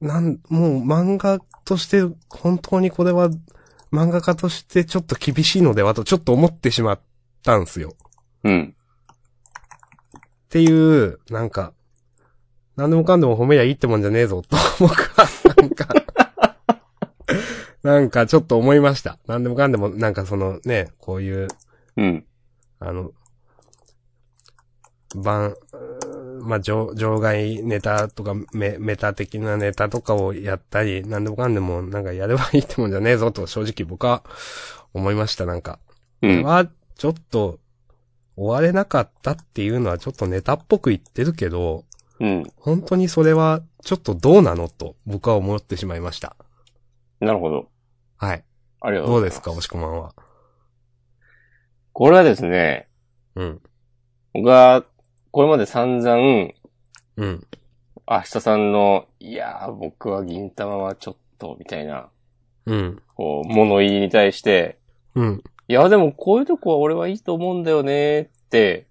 [0.00, 3.30] なん、もう漫画として、本当にこれは、
[3.92, 7.00] 漫画家としてちょっと厳しいのではと、ちょっと思ってしまっ
[7.42, 7.94] たんですよ。
[8.44, 8.74] うん。
[10.16, 11.72] っていう、なんか、
[12.76, 15.88] 何でもかんでも褒めりゃいいってもんじゃねえぞ、と、僕は、なんか、
[17.82, 19.18] なんかちょっと思いました。
[19.26, 21.48] 何でもかんでも、なんかそのね、こういう、
[21.96, 22.26] うん。
[22.78, 23.12] あの、
[25.14, 25.54] 番、
[26.40, 34.22] まあ、場、場外ネタとかメ、メタ的なネタとかをやったり、何でもかんでも、なんかやればいいってもんじゃねえぞと、正直僕は
[34.92, 35.78] 思いました、なんか。
[36.22, 36.42] うん。
[36.42, 37.58] は、ちょっと、
[38.36, 41.84] 終われなかったっていうのはちょっとネタっぽく言ってるけど、
[42.20, 42.44] うん。
[42.56, 46.36] 本当にそれは、ちょっとどうなのと、僕は思ってしまいました。
[47.20, 47.68] なるほど。
[48.16, 48.44] はい。
[48.80, 49.66] ありがとうどうですか、ございます。
[49.66, 50.25] 押し込まんは。
[51.98, 52.88] これはですね、
[53.36, 53.62] うん。
[54.34, 54.84] 僕は、
[55.30, 56.50] これまで散々、
[57.16, 57.46] うん。
[58.06, 62.10] 明日さんの、いやー、僕は銀玉はちょっと、みたいな、
[62.66, 63.02] うん。
[63.14, 64.78] こう、物言いに対して、
[65.14, 65.42] うん。
[65.68, 68.88] いや、でもこういうとこは俺はいいと思うんだよねって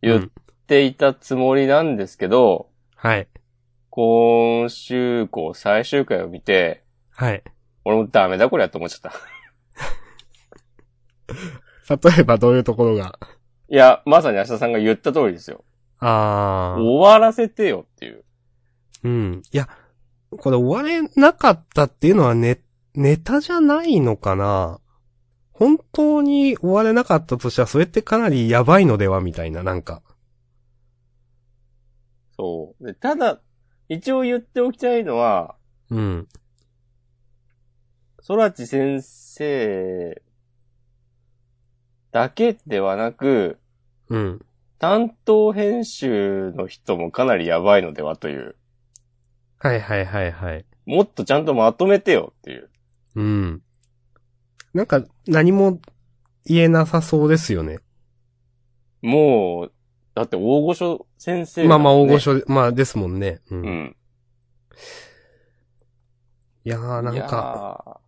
[0.00, 0.30] 言っ
[0.68, 3.26] ていたつもりなんですけど、はい。
[3.90, 7.42] 今週、こう、最終回を見て、はい。
[7.84, 9.12] 俺もダメだこれやと思っちゃっ
[11.26, 11.34] た。
[11.88, 13.18] 例えばどういうところが？
[13.68, 15.64] いや、まさに明日さんが言った通りですよ。
[15.98, 16.82] あー。
[16.82, 18.24] 終わらせてよっていう。
[19.04, 19.42] うん。
[19.52, 19.68] いや、
[20.30, 22.60] これ終われなかったっていうのはネ、
[22.94, 24.80] ネタじゃないのかな？
[25.52, 30.02] 本当に終われなかったとしたら、それってかなりやばいのではみたいな、なんか。
[32.36, 32.84] そう。
[32.84, 33.40] でただ、
[33.88, 35.56] 一応言っておきたいのは、
[35.90, 36.28] うん。
[38.26, 40.20] 空知先生
[42.16, 43.58] だけではなく、
[44.08, 44.40] うん。
[44.78, 48.56] 担当編集の人もかなりやばいのではという。
[49.58, 50.64] はいはいはいはい。
[50.86, 52.70] もっとちゃんとまとめてよっていう。
[53.16, 53.62] うん。
[54.72, 55.78] なんか、何も
[56.46, 57.80] 言えなさそうですよね。
[59.02, 59.72] もう、
[60.14, 62.18] だって大御所先生、まあまあ大御。
[62.18, 63.42] 所で、まあですもんね。
[63.50, 63.56] う。
[63.56, 63.96] うんん。
[66.64, 68.00] いやーなんいか、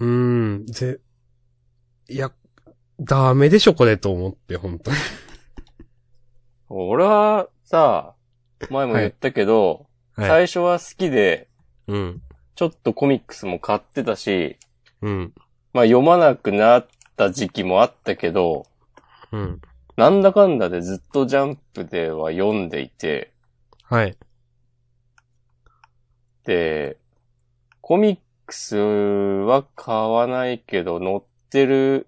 [0.00, 1.00] やうーん、ぜ、
[2.10, 2.30] いや、
[3.00, 4.96] ダメでしょこれと思って、本当に。
[4.96, 5.00] ー
[6.74, 8.14] 俺はさ、
[8.70, 10.28] 前も言ったけど、はい。
[10.28, 11.48] 最初は好きで、
[11.86, 12.22] うん。
[12.54, 14.56] ちょっとコミックスも買ってたし、
[15.02, 15.34] うん。
[15.72, 18.66] まあ読まなくなった時期もあったけど、
[19.30, 19.60] うん。
[19.96, 23.32] なんだかんだでずっとジャンプでは読んでいて、
[23.82, 24.16] はい。
[26.44, 26.96] で、
[27.80, 32.06] コミックスは買わないけど、載ってる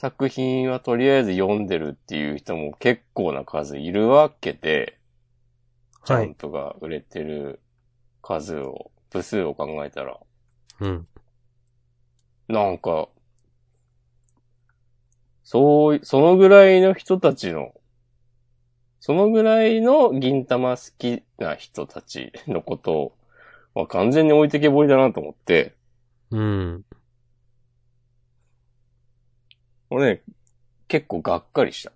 [0.00, 4.98] 作品はとりあえず読んでるっていう人も結構な数いるわけで、
[6.04, 6.24] ジはい。
[6.24, 7.60] ャンプが売れてる
[8.22, 10.18] 数を、部数を考えたら、
[10.80, 11.06] うん。
[12.48, 13.08] なんか、
[15.42, 17.74] そう、そのぐらいの人たちの、
[19.00, 23.16] そのぐらいの銀玉好きな人たちのこと
[23.74, 25.74] は完全に置いてけぼりだなと思って、
[26.30, 26.84] うん。
[29.90, 30.22] 俺ね、
[30.88, 31.92] 結構がっかりした。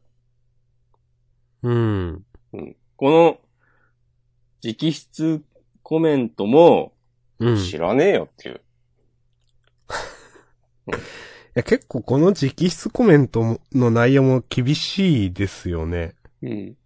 [1.63, 2.25] うん。
[2.53, 2.77] うん。
[2.97, 3.39] この、
[4.63, 5.43] 直筆
[5.83, 6.93] コメントも
[7.39, 7.57] うん。
[7.57, 8.61] い知らねえよっていう。
[11.55, 16.15] や、結構この直筆コメントもの内容も厳しいですよね。
[16.43, 16.77] うん。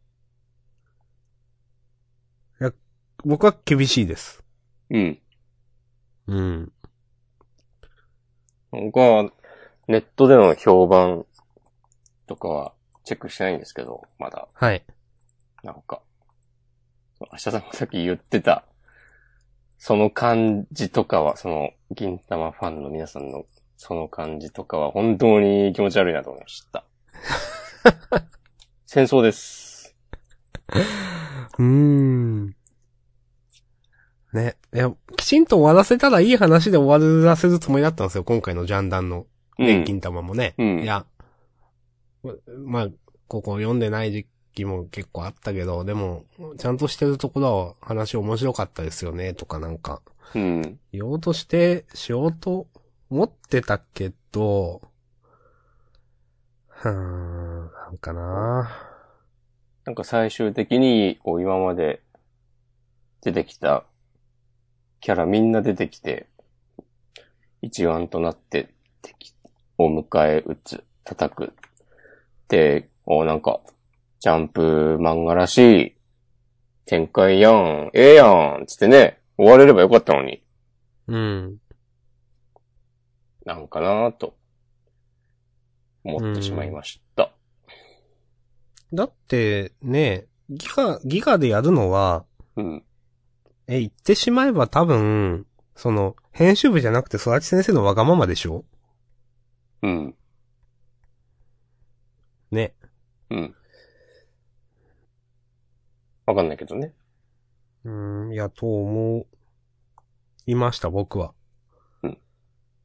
[3.24, 4.44] 僕は厳しいです。
[4.90, 5.18] うん。
[6.28, 6.72] うん。
[8.70, 9.32] 僕は、
[9.88, 11.24] ネットでの評判
[12.26, 12.72] とかは
[13.04, 14.48] チェックしてないんですけど、まだ。
[14.52, 14.84] はい。
[15.62, 16.02] なんか、
[17.20, 18.64] 明日さんがさっき言ってた、
[19.78, 23.46] その感じとかは、その、銀玉ファンの皆さんの
[23.78, 26.84] その感じとかは本当に気持ち悪いなと思いました。
[28.84, 29.96] 戦争です。
[31.58, 32.56] うーん。
[34.32, 34.56] ね。
[34.74, 39.26] いや、きちんと終わらせたらいい話で終わらせるつもりだったんですよ、今回のジャンダンの
[39.58, 40.54] 錬金玉もね。
[40.56, 41.04] うんいや、
[42.64, 42.88] まあ、
[43.26, 46.24] ここ読んでない時期も結構あったけど、でも、
[46.58, 50.00] ちゃんとしてるところは話面白かったですよね、とかなんか、
[50.34, 50.78] うん。
[50.92, 52.66] 言おうとして、しようと
[53.10, 54.82] 思ってたけど、
[56.84, 58.70] うーん、なんかな
[59.84, 62.02] なんか最終的に、こう今まで
[63.22, 63.84] 出てきた
[65.00, 66.28] キャラみんな出てきて、
[67.62, 69.34] 一丸となって敵
[69.78, 71.52] を迎え撃つ、叩く。
[72.48, 73.60] で、おなんか、
[74.20, 75.96] ジャンプ漫画らしい
[76.84, 78.26] 展開やん、ええや
[78.60, 80.42] ん、つってね、終われればよかったのに、
[81.06, 81.58] うん。
[83.44, 84.36] なんかなぁと、
[86.04, 87.32] 思ってしまいました。
[88.92, 92.24] だって、ね、ギガ、ギガでやるのは、
[92.56, 92.84] うん。
[93.66, 98.64] え、言ってしまえば多分、その、編集部じゃなくて育ち先生のわがままでしょ？
[99.82, 100.14] うん。
[102.50, 102.74] ね。
[103.30, 103.54] うん。
[106.26, 106.92] わかんないけどね。
[107.84, 109.26] うーん、いや、と思
[110.46, 111.32] いました、僕は。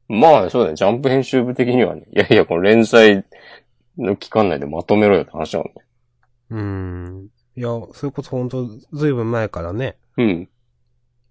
[0.08, 0.76] まあ、そうだね。
[0.76, 2.06] ジャンプ編集部的にはね。
[2.14, 3.24] いやいや、この連載
[3.96, 5.72] の期間内でまとめろよって話なのね。
[6.50, 7.28] うーん。
[7.56, 10.48] いや、それこそ本当ずいぶん前からね、うん。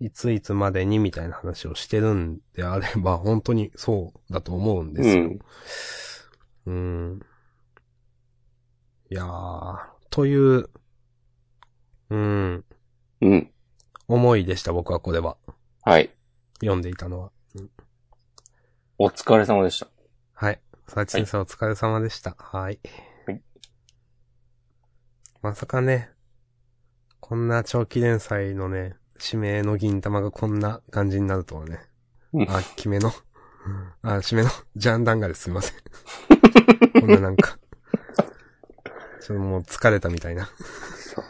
[0.04, 5.30] いついつまでにみたいな話をしてるんであれば、 本当にそうだと思うんですよ。
[6.66, 7.22] うーん。
[9.10, 9.78] いやー、
[10.10, 12.66] という、うーん、
[13.22, 13.54] うん。
[14.10, 15.38] 思いでした、僕はこれは。
[15.84, 16.14] はい。
[16.60, 17.32] 読んでいたのは。
[18.98, 19.88] お疲れ様でした。
[20.34, 20.62] はい。
[20.86, 22.36] 佐々木先生お疲れ様でした。
[22.38, 22.80] はい。
[23.26, 23.42] はい
[25.42, 26.10] まさかね、
[27.22, 31.80] こんな長期連載のね、指名の銀玉がこんな感じになるとはね。
[32.34, 33.12] うんあ、決めの、
[34.02, 35.78] あ、締めの、ジャンダンガですいません。
[37.00, 37.58] こんななんか、
[39.22, 40.50] ちょっともう疲れたみたいな。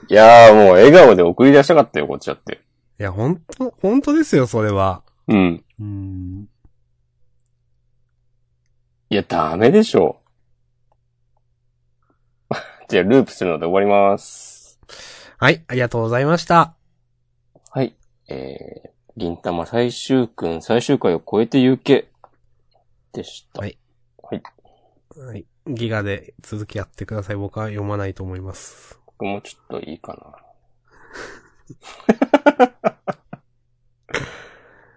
[0.07, 2.61] いやーもう笑顔で送り出したかったよ、こっちだって。
[2.99, 5.03] いや、ほんと、ほんとですよ、それは。
[5.27, 5.63] うん。
[5.79, 6.47] うーん。
[9.09, 10.21] いや、ダメでしょ。
[12.87, 14.79] じゃあ、ループするので終わります。
[15.37, 16.75] はい、ありがとうございました。
[17.75, 17.95] はい。
[18.29, 22.12] えー、銀玉最終君、最終回を超えて行け。
[23.13, 23.62] でした。
[23.62, 23.79] はい
[24.21, 24.43] はい。
[25.17, 25.47] はい。
[25.65, 27.36] ギガで続きやってください。
[27.36, 28.99] 僕は読まないと思います。
[29.07, 30.36] 僕もちょっといいかな。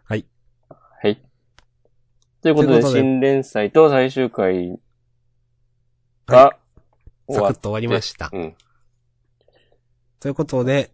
[0.05, 0.27] はい。
[0.69, 1.23] はい。
[2.43, 4.73] ということで、新連載と最終回
[6.27, 6.59] はが
[7.27, 8.29] 終わっサクッと終わりました。
[8.35, 8.55] うん。
[10.21, 10.93] ということで、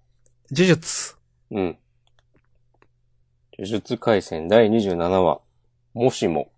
[0.52, 1.20] 呪術。
[1.52, 1.78] うん。
[3.58, 5.40] 呪術回戦第27話。
[5.92, 6.50] もしも。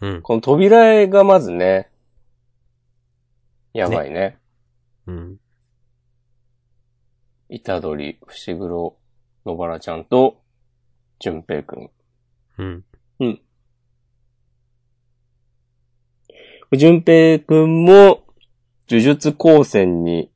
[0.00, 0.22] うん。
[0.22, 1.90] この扉絵がまずね、
[3.74, 4.38] やばいね。
[5.06, 5.36] うん。
[7.62, 8.96] 虎取、伏黒、
[9.44, 10.40] 野原ちゃんと、
[11.18, 11.90] 淳平くん。
[12.56, 12.84] うん。
[16.72, 18.24] 淳平くんも、
[18.88, 20.30] 呪術高専に、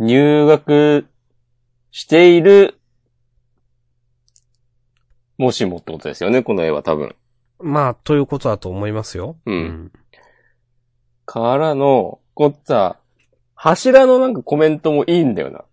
[0.00, 1.06] 入学
[1.90, 2.80] している、
[5.36, 7.14] もしもってことですよね、この絵は多分。
[7.58, 9.36] まあ、ということだと思いますよ。
[9.44, 9.92] うん
[11.26, 12.98] からの、こっさ、
[13.54, 15.64] 柱のなんかコメントもいいんだよな。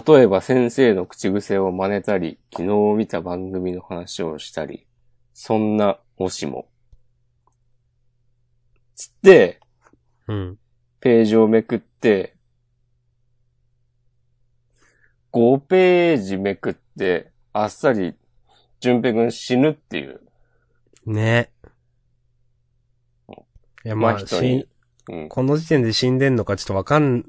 [0.00, 4.86] 例えば先生の口癖を真似たり、昨日見た番組の話をしたり、
[5.32, 6.68] そんな、もしも。
[8.94, 9.60] つって、
[10.28, 10.59] うん。
[11.00, 12.34] ページをめくって、
[15.32, 18.14] 5ページめくって、あっさり、
[18.80, 20.20] 淳平くん死ぬっていう。
[21.06, 21.50] ね
[23.84, 24.68] いや、まあ、まあ人にし、
[25.08, 25.28] うん。
[25.28, 27.24] この時点で死んでんのかちょっとわかん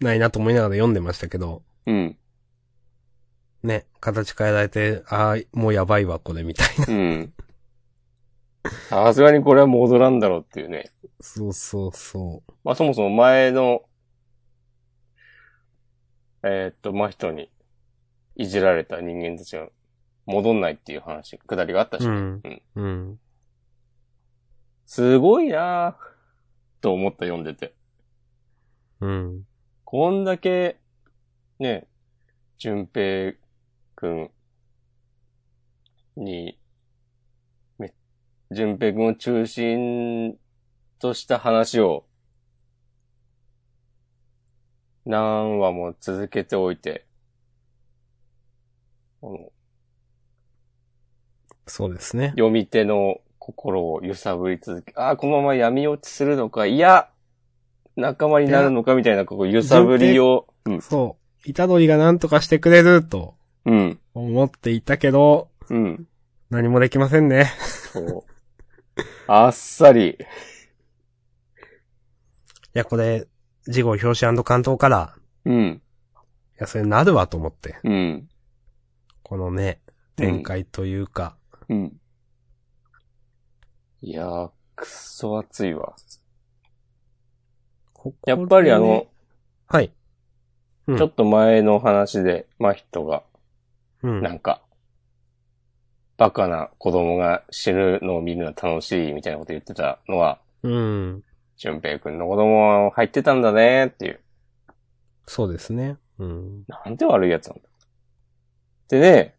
[0.00, 2.16] ないなと思いながら読んでましたけど、うん。
[3.62, 6.86] ね、形変えられて、ああ、もうやばいわ、これ、みたいな。
[6.88, 7.32] うん。
[8.88, 10.90] さすがにこれは戻らんだろうっていうね。
[11.20, 13.82] そうそうそまあそもそも前の、
[16.42, 17.50] えーっと、真人に
[18.36, 19.68] いじられた人間たちが
[20.26, 22.10] 戻んないっていう話、くだりがあったし、う。
[22.10, 22.62] うんうん。
[22.74, 23.20] うん。
[24.86, 25.94] すごいなぁ、
[26.80, 27.74] と思った読んでて。
[29.00, 29.46] うん。
[29.84, 30.78] こんだけ、
[31.58, 31.86] ね、
[32.58, 33.34] 淳平
[33.94, 34.30] くん
[36.16, 36.61] に、め、
[38.52, 40.36] 淳平くんを中心
[40.98, 42.04] とした話を
[45.04, 47.06] 何話も続けておいて、
[51.66, 52.28] そうですね。
[52.30, 57.08] 読み手の心を揺さぶり続け、ああ、このまま闇落ちするのか、いや、
[57.96, 61.48] 仲間になるのかみたいな、こう揺さぶりを、うん、そう。
[61.48, 63.34] イタドリが何とかしてくれると
[63.64, 66.06] うん、思っていたけど、うん、
[66.50, 67.52] 何もできませんね。
[67.92, 68.31] そう。
[69.26, 70.16] あっさり、い
[72.74, 73.26] や、これ、
[73.66, 75.14] 事後表紙関東から、
[75.44, 75.80] うん、い
[76.58, 77.78] や、それなるわと思って。
[77.84, 78.28] うん、
[79.22, 79.80] このね、
[80.16, 81.36] 展開というか。
[81.68, 81.92] うん。
[84.00, 85.94] いやー、くっそ熱いわ。
[87.92, 89.06] ここやっぱりあの、
[89.68, 89.86] はい。
[89.86, 93.22] うんちょっと前の話で、真人が、
[94.02, 94.20] うん。
[94.20, 94.60] なんか、
[96.22, 101.24] バカな子供が死ぬのを見るのは楽しいみたいなこと言ってたのは、うん。
[101.56, 104.20] 俊平くんの子供は入ってたんだねっていう。
[105.26, 105.96] そうですね。
[106.20, 106.64] うん。
[106.68, 107.62] なんて悪いやつなんだ。
[108.86, 109.34] でね、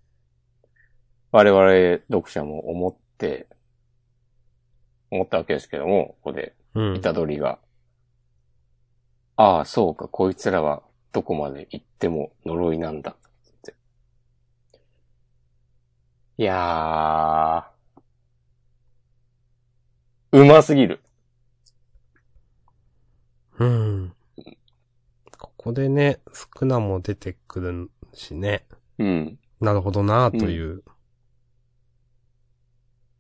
[1.32, 3.48] 我々読者も思って、
[5.10, 7.02] 思ったわけですけども、ここで、うん。
[7.02, 7.60] 虎取が、
[9.38, 13.12] ああ、そうか、こいつらはどこまで行っても呪いなんだ。
[13.12, 13.16] っ
[13.62, 13.74] て
[16.38, 21.00] いやー、うますぎる。
[23.60, 24.14] うん。
[25.38, 26.20] ここでね、
[26.60, 28.66] 少なも出てくるしね。
[28.98, 29.40] うん。
[29.62, 30.84] なるほどなという。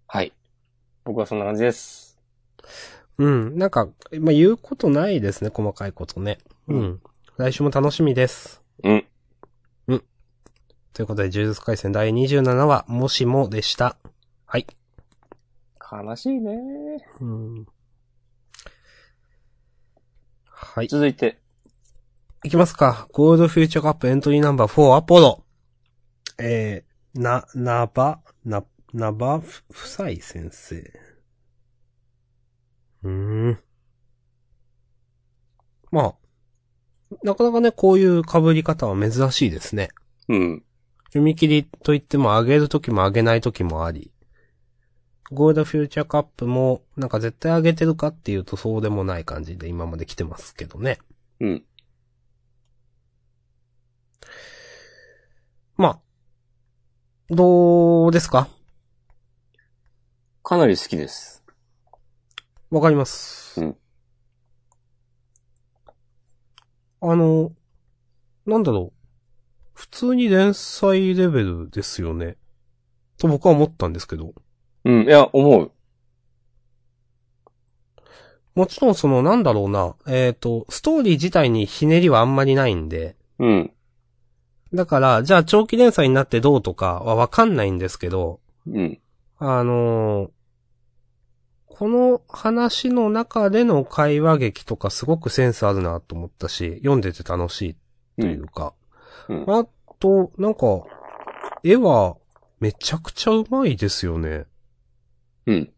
[0.07, 0.34] はい。
[1.03, 2.20] 僕はそんな感じです。
[3.20, 3.57] うん。
[3.57, 3.89] なんか、
[4.20, 6.39] まあ、言うことないですね、細かいことね。
[6.68, 6.74] う。
[6.74, 7.01] うん
[7.38, 8.61] 来週も楽しみです。
[8.84, 9.05] うん。
[10.94, 13.98] ということで、呪術回戦第27話、もしもでした。
[14.46, 14.68] はい。
[15.91, 16.52] 悲しいね
[17.20, 17.66] うん。
[20.46, 20.88] はい。
[20.88, 21.39] 続いて、
[22.44, 23.08] いきますか。
[23.12, 25.44] ゴールドフューチャーカップエントリーナンバー4アポロ。
[26.38, 28.64] えー、な、なば、な、
[28.94, 30.76] なばふ、夫妻先生。
[33.04, 33.60] うーん。
[35.89, 36.16] まあ、
[37.24, 39.89] なかなかね、こういう被り方は珍しいですね。
[40.30, 40.64] うん。
[41.14, 44.11] 読み切りといっても上げるときも上げないときもあり。
[45.32, 50.97] ゴールドフューチャーカップも、なんか絶対上げてるかっていうとそうでもない感じで今まで来てますけどね。
[51.39, 51.64] うん。
[55.78, 55.99] まあ、
[57.30, 58.47] どうですか？
[60.41, 61.43] かなり好きです。
[62.72, 63.61] わかります。
[63.61, 63.78] うん
[67.05, 67.51] あの、
[68.45, 68.93] なんだろう。
[69.84, 72.38] 普通に連載レベルですよね。
[73.18, 74.34] と僕は思ったんですけど。
[74.86, 75.04] うん。
[75.04, 75.72] いや、思う。
[78.56, 79.96] もちろんその、なんだろうな。
[80.08, 83.18] えっ、と、ストーリー自体にひねりはあんまりないんで。
[83.40, 83.74] うん。
[84.74, 89.00] だから、じゃあ長期連載になってどうとかはわかんないんですけど、うん。
[89.38, 90.30] あのー
[91.68, 97.76] この話の中での会話劇とかすごくセンスあるなと思ったし、読んでて楽しい
[98.22, 98.76] というか。
[99.30, 99.45] うん。
[99.47, 99.65] あ
[99.99, 100.84] と、なんか、
[101.63, 102.17] 絵は
[102.59, 104.45] めちゃくちゃうまいですよね。
[105.45, 105.74] うん。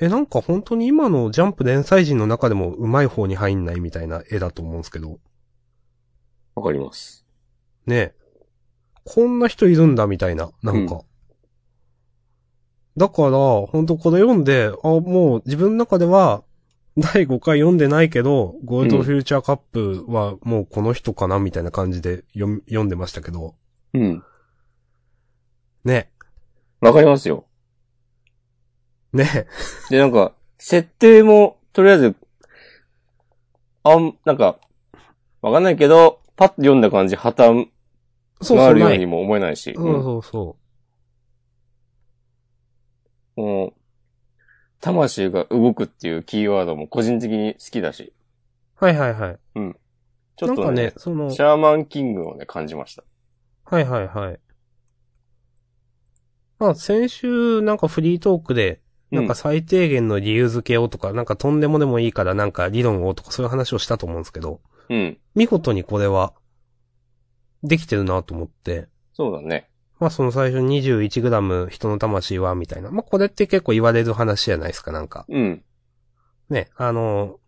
[0.00, 5.18] え、なんか本当に今のジャンプ連載人の中でもうまい方に入んないみたいな絵だと思うんですけど。
[6.54, 7.26] わかります。
[7.86, 8.14] ね
[9.04, 11.02] こんな人いるんだみたいな、なんか。
[12.96, 16.44] だから、本当これ読んで、あ、もう自分の中では、
[17.00, 23.54] 第5回読んでないけど、ゴールドフューチャーカップはもうこの人かなみたいな感じで読み読んでましたけど、
[23.94, 24.22] うん。
[25.84, 26.10] ね、
[26.80, 27.46] わかりますよ。
[29.12, 29.46] ね、
[29.88, 32.16] で、なんか、設定も、とりあえず、
[33.82, 34.60] あん、なんか、
[35.40, 37.66] わかんないけど、パッと読んだ感じ、破綻
[38.42, 38.58] そう。
[38.58, 39.72] があるようにも思えないし。
[39.74, 40.56] そうそうそ
[43.36, 43.79] うんもう
[44.80, 48.12] 魂が動くっていうキーワードも個人的に好きだし。
[48.80, 48.84] う。
[48.84, 49.38] はいはいはい。
[50.40, 53.04] ちょっとねなんかね、、その、シャーマンキングをね、感じました。
[53.64, 54.40] はいはいはい。
[56.58, 65.18] まあ、先週なんかフリートークで、なんか最低限の理由付けをとか、なんかとんでもでもいいからなんか理論をとかそういう話をしたと思うんですけど、うん。
[65.34, 66.32] 見事にこれは、
[67.62, 69.68] できてるなと思って、そうだね。
[70.00, 72.90] まあその最初 21g 人の魂は、みたいな。
[72.90, 75.26] まあこれって結構言われる話じゃないですか、なんか。
[75.28, 75.62] うん。
[76.48, 77.38] ね、あの、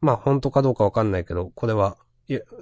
[0.00, 1.96] まあ本当かどうかわかんないけど、これは、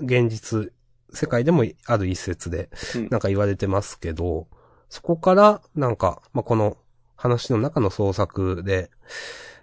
[0.00, 0.72] 現実、
[1.12, 4.46] 世界でもある一説で、うんなんか言われてますけど、
[4.88, 6.76] そこから、なんか、まあこの
[7.16, 8.90] 話の中の創作で、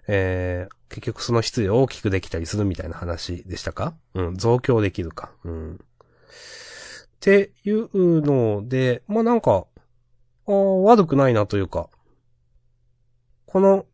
[0.08, 3.94] えー、結局その質量を大きくできたりするみたいな話でしたか？
[4.14, 5.32] うん、増強できるか。
[5.46, 5.80] うん。
[7.20, 7.90] っていう
[8.22, 9.66] ので、まあ、なんか、
[10.46, 11.90] 悪くないなというか、
[13.46, 13.86] この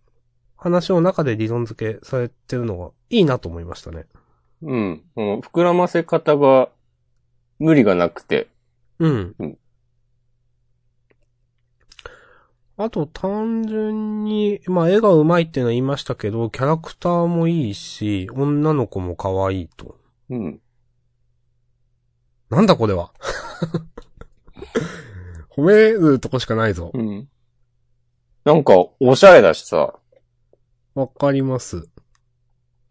[0.56, 4.06] 話を中で理論付けされてるのがいいなと思いましたね。
[4.62, 5.04] うん。
[5.16, 6.70] この膨らませ方が
[7.58, 8.48] 無理がなくて、
[9.00, 9.36] うん。
[9.40, 9.58] うん
[12.78, 19.98] あと単純に、まあ絵が上手いっていうのは言いましたけど、キャラクターもいいし、女の子も可愛いと。
[20.30, 20.60] うん。
[22.56, 23.12] なんだこれは。
[25.52, 26.90] 褒めるとこしかないぞ。
[26.94, 27.30] うん。
[28.46, 30.00] なんか、おしゃれだしさ、
[30.94, 31.90] わかります。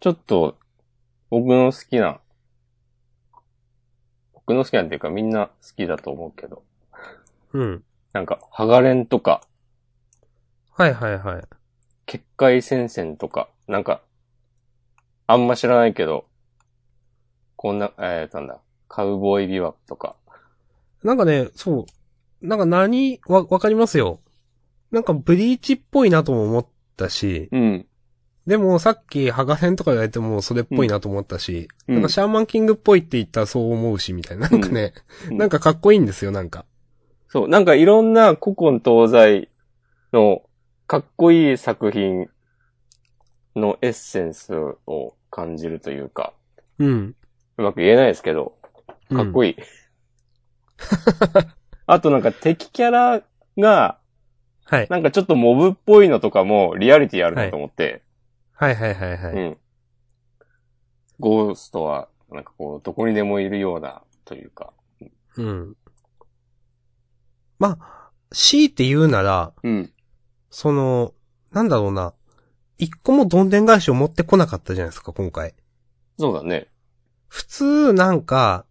[0.01, 0.59] ちょっと、
[1.31, 2.21] 僕の好きな、
[4.35, 6.63] 僕の好きなっていうかみんな好きだと思うけど、
[7.55, 7.85] うん。
[8.13, 9.41] なんか、ハガレンとか、
[10.73, 11.43] はいはいはい。
[12.05, 14.03] 結界戦線とか、なんか、
[15.27, 16.27] あんま知らないけど、
[17.57, 18.61] こんな、えー、なんだ、
[18.95, 20.15] カウボーイビワとか、
[21.03, 21.85] なんかね、そ
[22.41, 22.47] う。
[22.47, 24.21] なんか何、わ、わかりますよ。
[24.93, 26.67] なんかブリーチっぽいなとも思っ
[26.97, 27.87] たし、うん。
[28.47, 34.49] でもさっきハガレンとか言われてもそれっぽいなと思ったし、うんなんかシャーマンキングっぽいって言ったらそう思うし、みたいな。
[34.49, 34.93] なんかね、
[35.29, 36.65] うんなんかかっこいいんですよ、なんか。
[37.27, 39.49] そう、なんかいろんな古今東西
[40.13, 40.43] の
[40.87, 42.29] かっこいい作品
[43.57, 44.55] のエッセンス
[44.87, 46.33] を感じるというか、
[46.79, 47.17] うん。
[47.57, 48.55] うまく言えないですけど、
[49.09, 49.51] かっこいい。
[49.53, 49.57] いい。
[51.87, 53.23] あとなんか敵キャラ
[53.59, 53.99] が、
[54.65, 54.87] はい。
[54.89, 58.03] なんかちょっとモブっぽいのとかもリアリティあるなと思って、
[58.53, 59.33] はいはいはいはい。
[59.35, 59.59] うん。
[61.21, 64.73] ゴーストは、なんかこう、どこにでもいるような、というか。
[65.37, 65.77] うん。
[67.59, 69.93] まあ、強いて言うなら、うん。
[70.51, 71.15] その、
[71.53, 72.15] なんだろうな。
[72.79, 75.55] 一個もどんでん返しを持ってこなかったじゃないですか、今回。
[76.19, 76.69] そうだね。
[77.29, 78.67] 普通、なんか、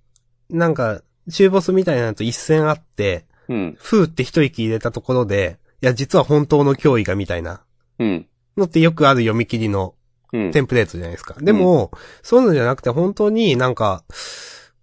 [0.54, 3.78] なんか、中ボスみたいなのと一戦あって、うん。
[3.78, 7.62] ふーって一息入れたところで、いや、実は本当の脅威がみたいな
[7.99, 8.28] うん。
[8.56, 9.95] のってよくある読み切りの
[10.32, 10.51] うん。
[10.51, 11.36] テンプレートじゃないですか。
[11.39, 11.91] でも、
[12.24, 14.04] そういうのじゃなくて本当になんか、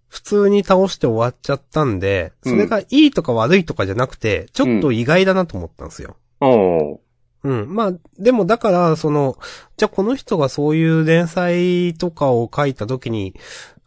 [0.07, 6.17] 普通に倒して終わっちゃったんで、それがいいとか悪いとかじゃなくて、ちょっと意外だなと思ったんですよ。
[6.41, 6.97] おー
[7.43, 7.73] うん。
[7.73, 9.37] まあ、でもだから、その、
[9.77, 13.35] じゃあこの人がそういう連載とかを書いた時に、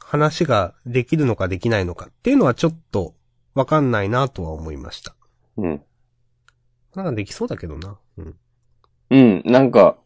[0.05, 3.15] 話ができるのかできないのかっていうのはちょっと
[3.55, 5.17] わかんないなとは思いました。
[5.57, 5.83] うん。
[6.95, 7.97] なんかできそうだけどな。
[8.19, 8.35] うん。
[9.11, 9.43] うん。
[9.45, 9.97] なんか、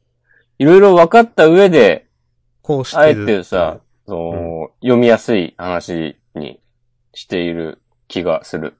[0.59, 2.07] いろいろ分かった上で、
[2.63, 3.21] こうしてる。
[3.21, 6.61] あえてさ、その、読みやすい話に
[7.13, 8.75] している気がする。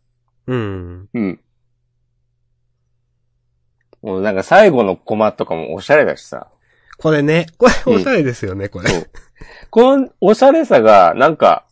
[0.47, 1.09] うん。
[1.12, 1.41] うん。
[4.03, 6.49] もうなんか最後のコマとかもおしゃれだしさ。
[6.99, 8.90] これね、これおしゃれですよね、これ。
[9.70, 11.66] このおしゃれさが、なんか、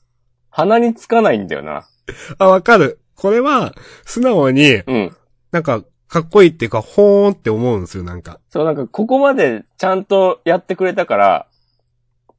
[0.50, 1.86] 鼻につかないんだよな。
[2.38, 3.00] あ、わかる。
[3.16, 3.74] これは、
[4.04, 5.16] 素直に、うん。
[5.50, 8.38] なんか、かっこいいっていうか、ほーんって思うんですよ、なんか。
[8.48, 11.46] そう、なんかここまでちゃんとやってくれたから、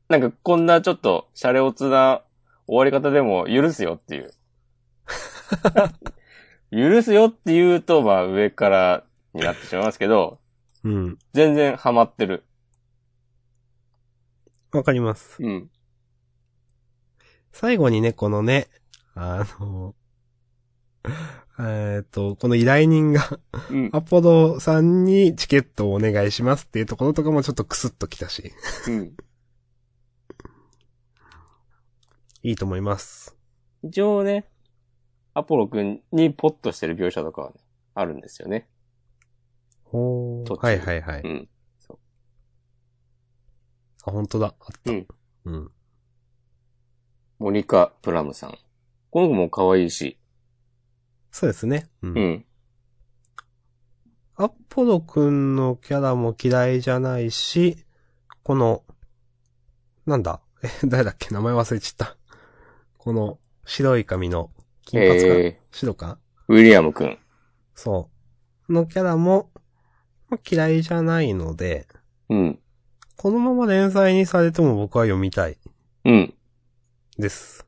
[0.08, 2.22] なんかこんなちょっとシャレオツな
[2.66, 4.32] 終わり方でも許すよっていう。
[6.72, 10.40] 許すよって言うと、まあ上からになってしまいますけど、
[10.84, 11.18] うん。
[11.34, 12.46] 全然ハマってる。
[14.72, 15.42] わかります。
[15.42, 15.70] うん。
[17.52, 18.68] 最後にね、このね、
[19.16, 19.96] あの、
[21.60, 23.40] えっと、この依頼人が、
[23.72, 23.90] うん。
[23.94, 28.52] アポロさんにチケットをお願いしますっていうところとかもちょっとクスッときたし、
[28.88, 29.14] うん。
[32.44, 33.36] いいと思います。
[33.84, 34.46] 一応ね、
[35.34, 37.56] アポロ君にポッとしてる描写とかは、ね、
[37.96, 38.68] あるんですよね。
[39.84, 41.22] ほ途中はいはいはい。
[41.22, 41.50] うん。
[44.08, 44.56] あ、本当だ。
[44.60, 44.92] あった。
[44.92, 45.08] うん。
[45.46, 45.72] うん。
[47.40, 48.58] モニカ・プラムさん。
[49.12, 50.18] この子も可愛いし。
[51.32, 51.90] そうですね。
[52.02, 52.14] うん。
[52.18, 52.46] うん。
[54.36, 57.86] アポロくんのキャラも嫌いじゃないし、
[58.44, 58.84] この、
[60.06, 60.42] なんだ？
[60.64, 61.34] え、 誰だっけ？
[61.34, 62.18] 名前忘れちゃった。
[62.98, 64.52] この、白い髪の、
[64.86, 66.18] 金髪か、え白か？
[66.48, 67.18] ー、ウィリアム君。
[67.76, 68.10] そ
[68.70, 68.74] う。
[68.74, 69.52] のキャラも、
[70.30, 71.88] まあ嫌いじゃないので、
[72.30, 72.60] うん。
[73.18, 75.58] このまま連載にされても僕は読みたい
[76.06, 76.34] うん。
[77.18, 77.66] です。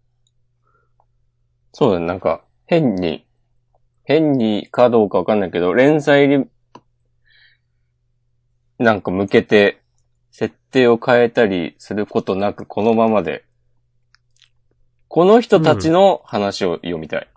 [1.74, 3.26] そうだね、なんか、変に、
[4.04, 6.46] 変にかどうかわかんないけど、連載に、
[8.78, 9.82] なんか向けて、
[10.30, 13.44] 設定を変えたりすることなく、このままで、
[15.08, 17.28] この人たちの話を読みたい。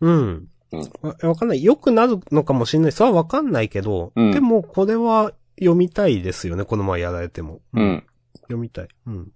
[0.00, 0.12] うん。
[0.16, 0.48] うん
[1.00, 1.64] わわかんない。
[1.64, 2.92] 良くなるのかもしれない。
[2.92, 7.60] それはわかんないけど、うんでもこれは読みたいですよね、この前やられても。
[7.72, 7.80] う。
[7.82, 8.06] ん。
[8.42, 8.88] 読みたい。
[9.06, 9.32] うん。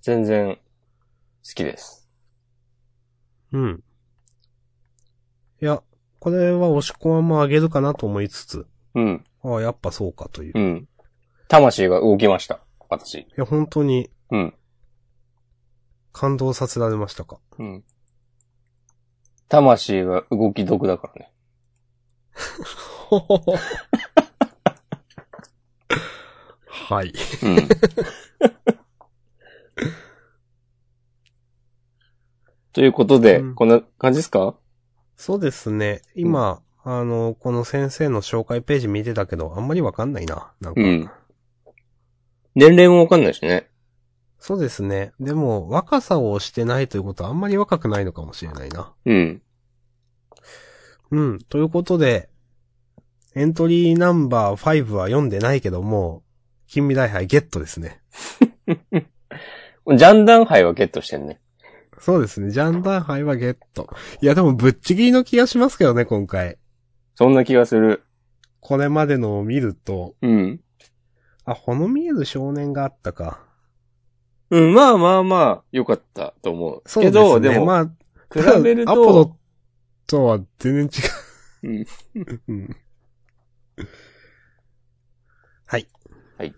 [0.00, 0.60] 全然、好
[1.54, 2.08] きです。
[3.52, 3.84] うん。
[5.62, 5.82] いや、
[6.18, 9.24] これは押し込まもあげるかなと思いつつ、うん。
[9.42, 10.58] ああ、やっぱそうかという。
[10.58, 10.88] いうん。
[11.48, 12.60] 魂が動きました。
[12.88, 13.26] 私。
[13.36, 14.54] や、本当にうん。
[16.12, 17.38] 感動させられましたか。
[17.58, 17.84] うん。
[19.48, 21.32] 魂が動き毒だからね。
[26.84, 27.12] はい。
[27.42, 27.56] うん。
[32.74, 34.54] ということで、うんこんな感じですか？
[35.16, 36.02] そうですね。
[36.14, 40.52] 今、あの、この先生の紹介ページ見てたけど、あんまりわかんないな。
[40.60, 40.80] なんか。
[40.82, 41.08] うん。
[42.54, 43.70] 年齢もわかんないしね。
[44.38, 45.12] そうですね。
[45.20, 48.92] でも、若さをしてないということはあんまり若くないのかもしれないな。
[49.06, 49.42] うん。
[51.12, 51.38] うん。
[51.38, 52.28] ということで、
[53.34, 56.23] エントリーナンバー5は読んでないけども、
[56.74, 58.00] 金未来杯ゲットですね。
[59.86, 61.40] ジャンダン杯はゲットしてんね。
[62.00, 62.50] そうですね。
[62.50, 63.88] ジャンダー杯はゲット。
[64.20, 66.58] いや、でもぶっちぎりの気がしますけどね、今回。
[67.14, 68.02] そんな気がする。
[68.58, 70.60] これまでのを見ると、うん。
[71.44, 73.46] あ、ほの見える少年があったか。
[74.50, 76.82] うん、まあまあまあ、良かったと思う。
[76.86, 77.22] そうですね。
[77.22, 79.36] けど、でも、まあ、比べるアポロと、
[80.08, 80.90] とは全然
[81.62, 81.80] 違うん。
[81.82, 82.42] う。
[82.48, 82.76] うん。
[85.66, 85.86] はい。
[86.36, 86.54] はい。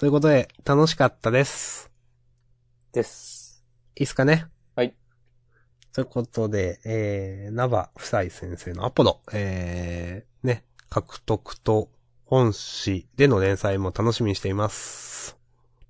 [0.00, 1.90] ということで、楽しかったです。
[2.90, 3.62] です。
[3.96, 4.94] いいっすかねはい。
[5.92, 11.90] ということで、えー、ナバ夫妻先生のアポロ、えー、ね、獲得と
[12.24, 15.36] 本誌での連載も楽しみにしています。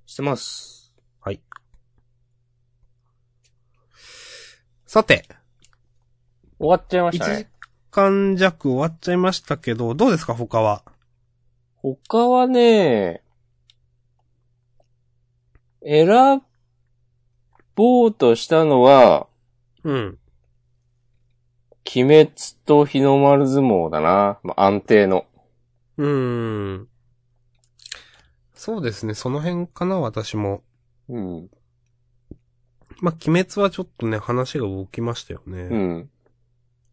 [0.07, 0.93] してます。
[1.21, 1.41] はい。
[4.87, 5.25] さて、
[6.59, 7.51] 終わっちゃいまし1時たね。
[7.93, 10.83] 間弱終わっちゃいましたけど、どうですか他は？
[11.77, 13.23] 他はね、
[15.83, 16.43] 選
[17.75, 19.27] ぼうとしたのは、
[19.85, 20.19] うん。
[21.95, 22.31] 鬼滅
[22.67, 24.39] と日の丸相撲だな。
[24.43, 25.27] まあ、安定の。
[25.97, 26.89] うーん。
[28.55, 30.63] そうですね、その辺かな、私も。
[31.09, 31.51] うん。
[33.01, 35.63] まあ、鬼滅はちょっとね、話が動きましたよね。
[35.63, 36.11] うん。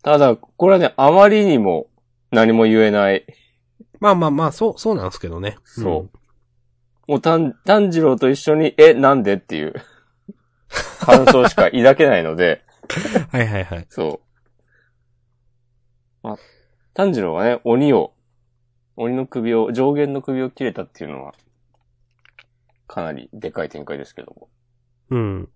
[0.01, 1.88] ただ、これはね、あまりにも
[2.31, 3.25] 何も言えない。
[3.99, 5.57] まあまあまあ、そう、そうなんですけどね。
[5.65, 6.17] そう
[7.07, 9.73] もう炭、炭治郎と一緒に、え、なんでっていう
[10.99, 12.63] 感想しか抱けないので、
[13.15, 13.39] うん。
[13.39, 13.85] はいはいはい。
[13.89, 14.21] そ
[16.23, 16.27] う。
[16.27, 16.37] まあ、
[16.93, 18.13] 炭治郎はね、鬼を、
[18.97, 21.33] 鬼の首を、上限の首を切れたっていうのは、
[22.87, 24.49] かなりでかい展開ですけども。
[25.09, 25.49] うん。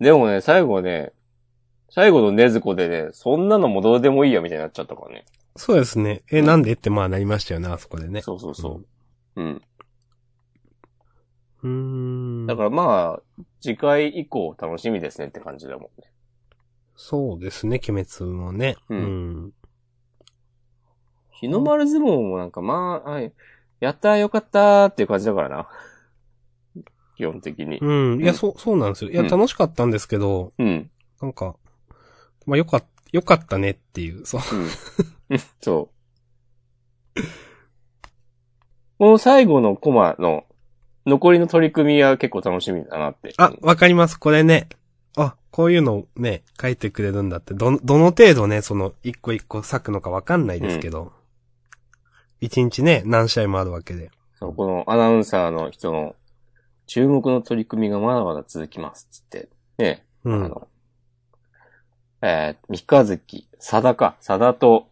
[0.00, 1.12] でもね、最後ね、
[1.90, 5.24] 最後の禰豆子でね、そんなのもどうでもいいやみたいになっちゃったからね。
[5.56, 6.22] そうですね。
[6.32, 8.22] え、なんでってまあなりましたよね、あそこでね。
[8.22, 8.72] そうそうそう。
[8.76, 8.86] うん。
[9.36, 12.46] うーん。
[12.46, 16.12] だからまあ、次回以降楽しみですねって感じだもんね。
[16.96, 18.76] そうですね、鬼滅もね。
[18.88, 19.00] うんう
[19.48, 19.52] ん。
[21.30, 23.32] 日の丸相撲もなんかまあ、はい、
[23.80, 25.68] やったーよかったーっていう感じだからな。
[27.16, 27.78] 基本的に。
[27.78, 28.20] うん。
[28.20, 29.10] いや、うんそう、そうなんですよ。
[29.10, 30.90] いや、うん楽しかったんですけど、うん。
[31.20, 31.56] なんか、
[32.46, 34.40] まあよかっ、よかったねっていう、そう。
[35.30, 35.38] うん。
[35.60, 35.90] そ
[37.16, 37.20] う。
[39.02, 40.44] この最後のコマの
[41.06, 43.34] 残りの取り組みは結構楽しみだなって。
[43.36, 44.16] あ、わかります。
[44.16, 44.68] これね。
[45.16, 51.10] あ、こういうのね、書いてくれるんだって、ど、どの程度ね、その、一個一個割くのかわかんないですけど。
[52.40, 54.12] 一、日ね、何試合もあるわけで。
[54.38, 56.14] そう、このアナウンサーの人の
[56.86, 59.48] 注目の取り組みがまだまだ続きますっつって。
[59.78, 60.44] ね、うん。
[60.44, 60.68] あの、
[62.22, 64.86] えー、三日月、佐田か、佐田と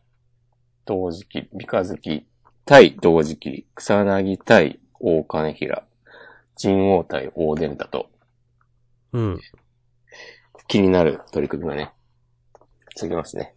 [0.84, 2.26] 同時期、三日月
[2.70, 5.82] 対同時期、草薙対大金平、
[6.54, 8.08] 神王対大伝太と、
[9.12, 9.40] うん。
[10.68, 11.90] 気になる取り組みがね、
[12.94, 13.56] 続きますね。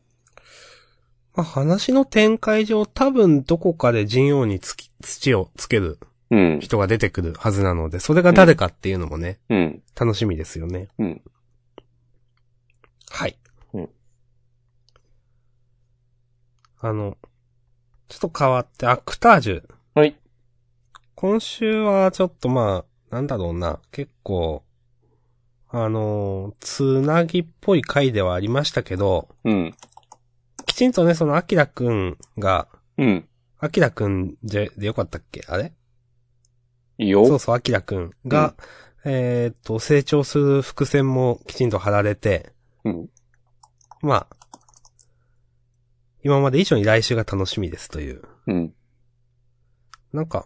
[1.35, 5.99] まあ、話の展開上、多分どこかで人王につき、土をつける
[6.31, 10.87] うん、人が出てくるはずなので、それが誰かっていうのもね、うん、楽しみですよね。
[10.97, 11.21] うん。
[13.11, 13.37] はい。
[13.75, 13.89] うん
[16.79, 17.15] あの、
[18.13, 19.63] ちょっと変わって、アクタージュ。
[19.95, 20.15] はい。
[21.15, 24.63] 今週はちょっとまあ、なんだろうな、結構、
[25.69, 29.75] あのーつなぎっぽい回ではありましたけど、うん、
[30.67, 32.67] きちんとね、そのアキラくんが、
[32.99, 33.27] うん。
[33.57, 35.43] アキラくんで、でよかったっけ？
[35.47, 35.73] あれ？
[36.99, 37.25] いいよ。
[37.25, 38.53] そうそう、アキラくんが、
[39.05, 42.51] えーっと、成長する伏線もきちんと貼られて、
[42.83, 43.09] うん。
[44.01, 44.42] まあ、
[46.23, 48.21] 今まで以上に来週が楽しみですという。
[48.47, 48.73] うん。
[50.13, 50.45] なんか、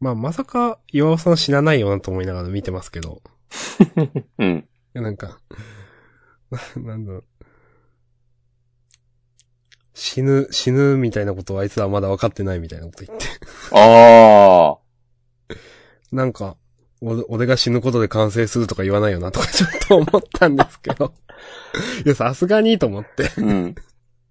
[0.00, 3.22] まあ、まさか、岩尾さん死なないよなと思いながら見てますけど。
[4.38, 4.56] うん。
[4.58, 5.38] いや、なんか、
[6.50, 7.24] な なんだろう。
[9.94, 13.26] 死ぬ、死ぬみたいなことをあいつはまだ分かってないみたいなこと言って。
[13.70, 15.54] ああ。
[16.12, 16.56] なんか、
[17.00, 21.14] 俺俺が死ぬことで完成するとか言わないよなとかちょっと思ったんですけど。
[22.04, 23.30] いや、さすがにと思って。
[23.38, 23.74] うん。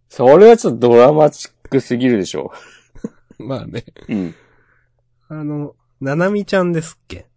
[0.09, 2.51] それはちょっとドラマチックすぎるでしょ。
[3.39, 3.83] まあね。
[4.07, 4.35] うん。
[5.29, 7.27] あの、ななみちゃんですっけ？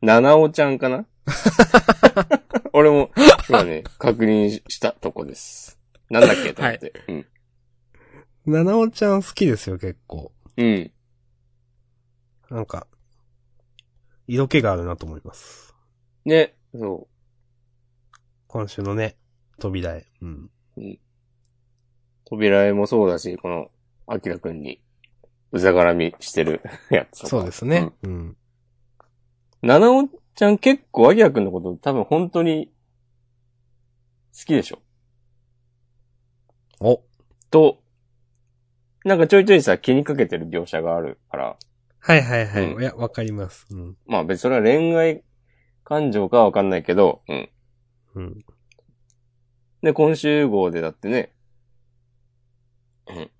[0.00, 1.06] ななおちゃんかな？
[2.72, 3.10] 俺も、
[3.48, 5.78] 今ね、確認したとこです。
[6.10, 6.92] なんだっけと思って。
[7.08, 7.26] うん。
[8.52, 10.32] ななおちゃん好きですよ、結構。
[10.56, 10.92] うん。
[12.50, 12.86] なんか、
[14.28, 15.74] 色気があるなと思います。
[16.24, 17.08] ね、そ
[18.48, 19.16] 今週のね、
[19.58, 20.06] 扉へ。
[20.22, 20.50] うん。
[20.76, 20.80] う。
[22.24, 23.70] 扉絵もそうだし、この、
[24.06, 24.80] アキラくんに、
[25.52, 27.28] うざがらみしてる やつとか。
[27.28, 27.90] そうですね。
[28.02, 28.36] うん。
[29.62, 32.72] ななおちゃん結構アキラくんのこと多分本当に、
[34.36, 34.78] 好きでしょ
[36.80, 37.02] お。
[37.50, 37.82] と、
[39.04, 41.56] なんかちょいちょいさ、気にかけてる描写があるから、
[42.06, 42.72] はいはいはい。
[42.72, 43.66] うんいや、わかります。
[43.70, 43.96] うん。
[44.06, 45.24] まあ別にそれは恋愛
[45.82, 47.48] 感情かはわかんないけど、うん。
[48.16, 48.44] うん。
[49.82, 51.32] で、今週号でだってね、
[53.08, 53.30] うん。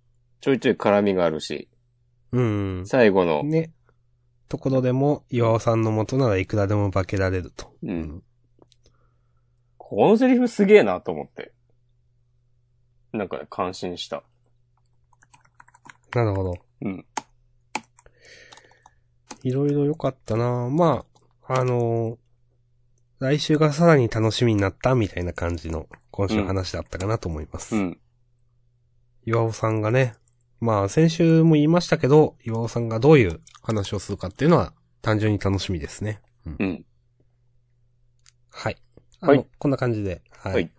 [0.40, 1.68] ちょいちょい絡みがあるし、
[2.30, 2.86] うん。
[2.86, 3.72] 最後の、ね。
[4.48, 7.72] ところでも、岩尾さんの元ならいくらでも化けられると。
[7.82, 7.88] う。。
[7.88, 8.22] うん
[9.88, 11.52] このセリフすげえなと思って。
[13.12, 14.24] なんかね、感心した。
[16.12, 16.54] なるほど。
[16.82, 17.06] うん。
[19.44, 21.04] いろいろ良かったなま
[21.46, 22.25] あ、あのー
[23.18, 27.74] 来週がさらに楽しみになったみたいな感じの今週の話だったかなと思います。
[27.76, 27.98] うん。
[29.24, 30.14] 岩尾さんがね、
[30.60, 36.20] まあ先週も言いましたけど、岩尾さんがどういう話をするかっていうのは単純に楽しみですね。
[36.44, 36.84] うん。
[38.50, 38.76] はい。
[39.20, 40.22] あのはいこんな感じで。
[40.30, 40.52] はい。
[40.52, 40.70] はい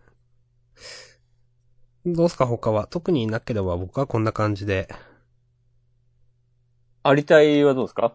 [2.05, 2.87] どうすか他は？
[2.87, 4.87] 特になければ僕はこんな感じで。
[7.03, 8.13] ありたいはどうですか？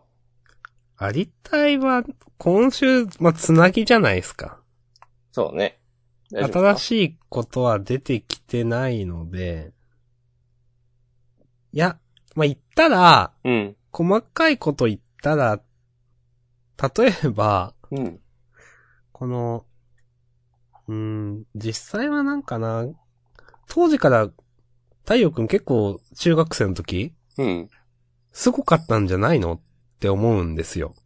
[0.97, 2.05] ありたいは、
[2.39, 4.61] 今週、まあ、つなぎじゃないですか。
[5.33, 5.79] そうね。
[6.31, 9.73] 新しいことは出てきてないので、
[11.73, 11.99] いや、
[12.35, 13.77] まあ、言ったら、うん。
[13.93, 15.61] 細かいこと言ったら、
[16.97, 18.21] 例えば、うん。
[19.13, 19.67] この、
[20.89, 22.87] うーん、実際はなんかな、
[23.69, 24.31] 当時から
[25.03, 27.71] 太陽くん結構中学生の時、うん。
[28.33, 29.61] すごかったんじゃないの
[30.03, 30.97] って思うんですよ。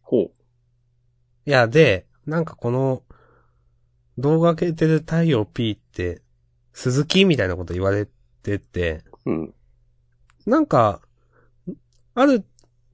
[0.00, 0.30] ほう。
[1.44, 3.02] いや、で、なんかこの、
[4.16, 6.22] 動画系てる太陽 P って、
[6.72, 8.08] 鈴木みたいなこと言われ
[8.42, 9.54] てて、うん。
[10.46, 11.02] なんか、
[12.14, 12.46] ある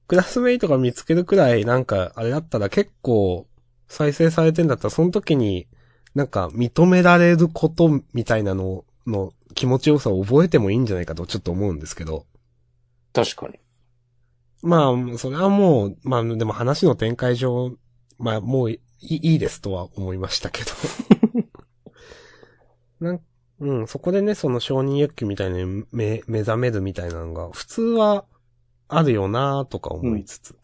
[0.07, 3.47] クラスメイトが見つけるくらいなんかあれだったら結構
[3.87, 5.67] 再生されてんだったらその時に
[6.13, 12.27] なんか認められることみたいなのの気持ちよさを覚えてもいいんじゃないかとちょっと思うんですけど。
[13.13, 13.57] 確かに。
[14.65, 17.77] まあ、それはもう、まあでも話の展開上、
[18.17, 20.71] まあもういいですとは思いましたけど。
[22.99, 23.21] なん
[23.59, 28.25] うん、そこでね、その承認欲求みたいなのに目、目覚めるみたいなのが、普通は
[28.87, 30.55] あるよなとか思いつつ。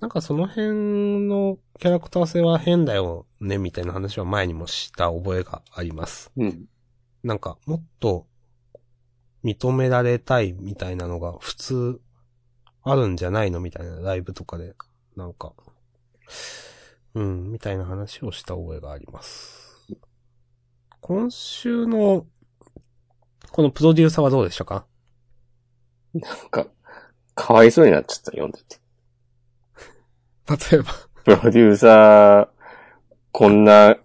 [0.00, 6.32] なんかその辺のキャラクター性は変だよね、みたいな話は前にもした覚えがあります。
[6.36, 6.64] うん。
[7.22, 8.26] なんか、もっと、
[9.44, 12.00] 認められたいみたいなのが普通、
[12.90, 13.60] あるんじゃないの？
[13.60, 14.74] みたいなライブとかで、
[15.16, 15.52] なんか、
[17.14, 19.76] うん、みたいな話をした覚えがあります。
[21.00, 22.26] 今週の、
[23.52, 24.86] このプロデューサーはどうでしたか？
[26.14, 26.66] なんか、
[27.34, 28.78] かわいそうになっちゃった、読んでて。
[30.72, 30.92] 例えば。
[31.24, 32.48] プロデューサー、
[33.32, 33.96] こんな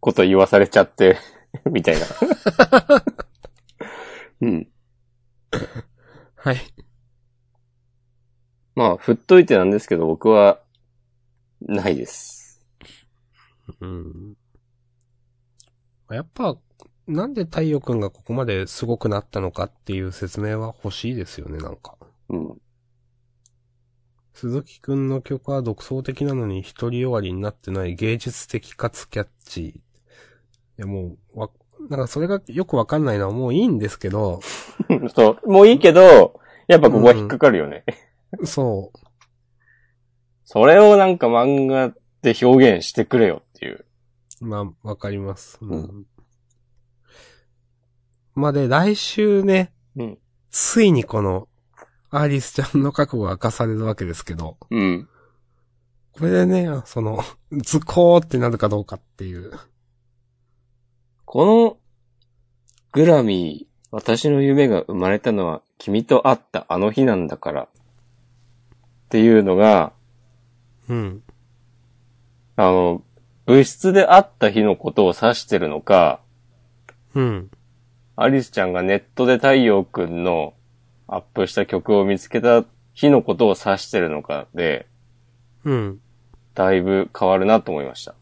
[0.00, 1.18] こと言わされちゃって、
[1.70, 2.06] みたいな。
[4.42, 4.68] うん。
[6.36, 6.58] はい。
[8.76, 10.60] まあ、振っといてなんですけど、僕は、
[11.62, 12.62] ないです。
[13.80, 14.36] うん。
[16.10, 16.58] やっぱ、
[17.06, 21.96] なんで太陽くんがここまですごくなったのかっていう説明は欲しいですよね、なんか。
[22.28, 22.60] うん。
[24.34, 29.64] 鈴木くんの曲は独創的なのに独りよがりになってない芸術的かつキャッチー。
[29.68, 29.80] い
[30.76, 31.48] やもう、わ、
[31.88, 34.40] なんかそれがよくわかんないのはもういいんですけど、
[35.16, 37.84] そう、もういいけど、やっぱここは引っかかるよね。
[38.44, 38.92] そ
[40.44, 43.84] それをなんか漫画で表現してくれよっていう。
[44.40, 45.58] まあ、わかります。
[45.60, 45.70] うん。
[45.70, 46.06] うん
[48.36, 50.18] まあで、来週ね、うん。
[50.50, 51.48] ついにこの、
[52.10, 55.08] アリスちゃんの覚悟が明かされるわけですけど、うん。
[56.12, 59.52] これでね、その、ズコーってなるかどうかっていう。
[61.24, 61.78] この、
[62.92, 67.68] グラミー、私の夢が生まれたのは君と会ったあの日なんだから。
[69.06, 69.92] っていうのが、
[70.88, 71.22] うん。
[72.56, 73.02] あの、
[73.46, 76.20] 物質で会った日のことを指してるのか、
[77.14, 77.50] うん。
[78.16, 80.54] アリスちゃんがネットで太陽くんの
[81.06, 84.86] アップした曲を見つけた日のことを指してるのかで、
[85.64, 86.00] うん。
[86.54, 88.14] だいぶ変わるなと思いました。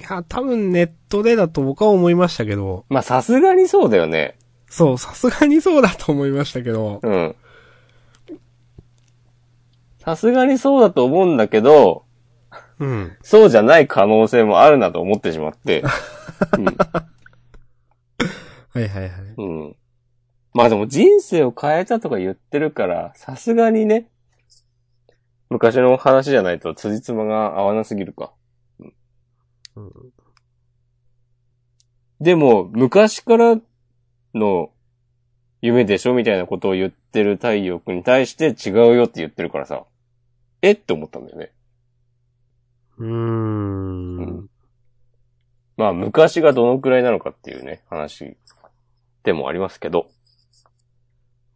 [0.00, 4.38] いや、多分ネットでだと僕は思いましたけど、まあ、さすがにそうだよね。
[4.68, 7.36] そう、さすがにそうだと思いましたけど、うん。
[10.04, 12.04] さすがにそうだと思うんだけど、
[12.78, 13.16] うん。
[13.22, 15.82] そうじゃない可能性もあるなと思ってしまって。
[18.74, 19.10] はいはいはい。
[19.38, 19.66] うん。
[19.66, 19.76] うん。
[20.52, 24.10] まあでも人生を変えたとか言ってるから、さすがにね、
[25.48, 28.32] 昔の話じゃないと辻褄が合わなすぎるか。
[29.76, 29.92] うん
[32.20, 33.58] でも、昔から
[34.34, 34.70] の
[35.60, 39.84] 夢でしょみたいなことを言ってる太陽君に対して違うよって言ってるからさ、
[40.68, 41.52] えって思ったんだよね。
[42.98, 44.48] うーん。
[45.76, 48.36] まあ、昔がどのくらいなのかっていうね、話
[49.24, 50.08] でもありますけど。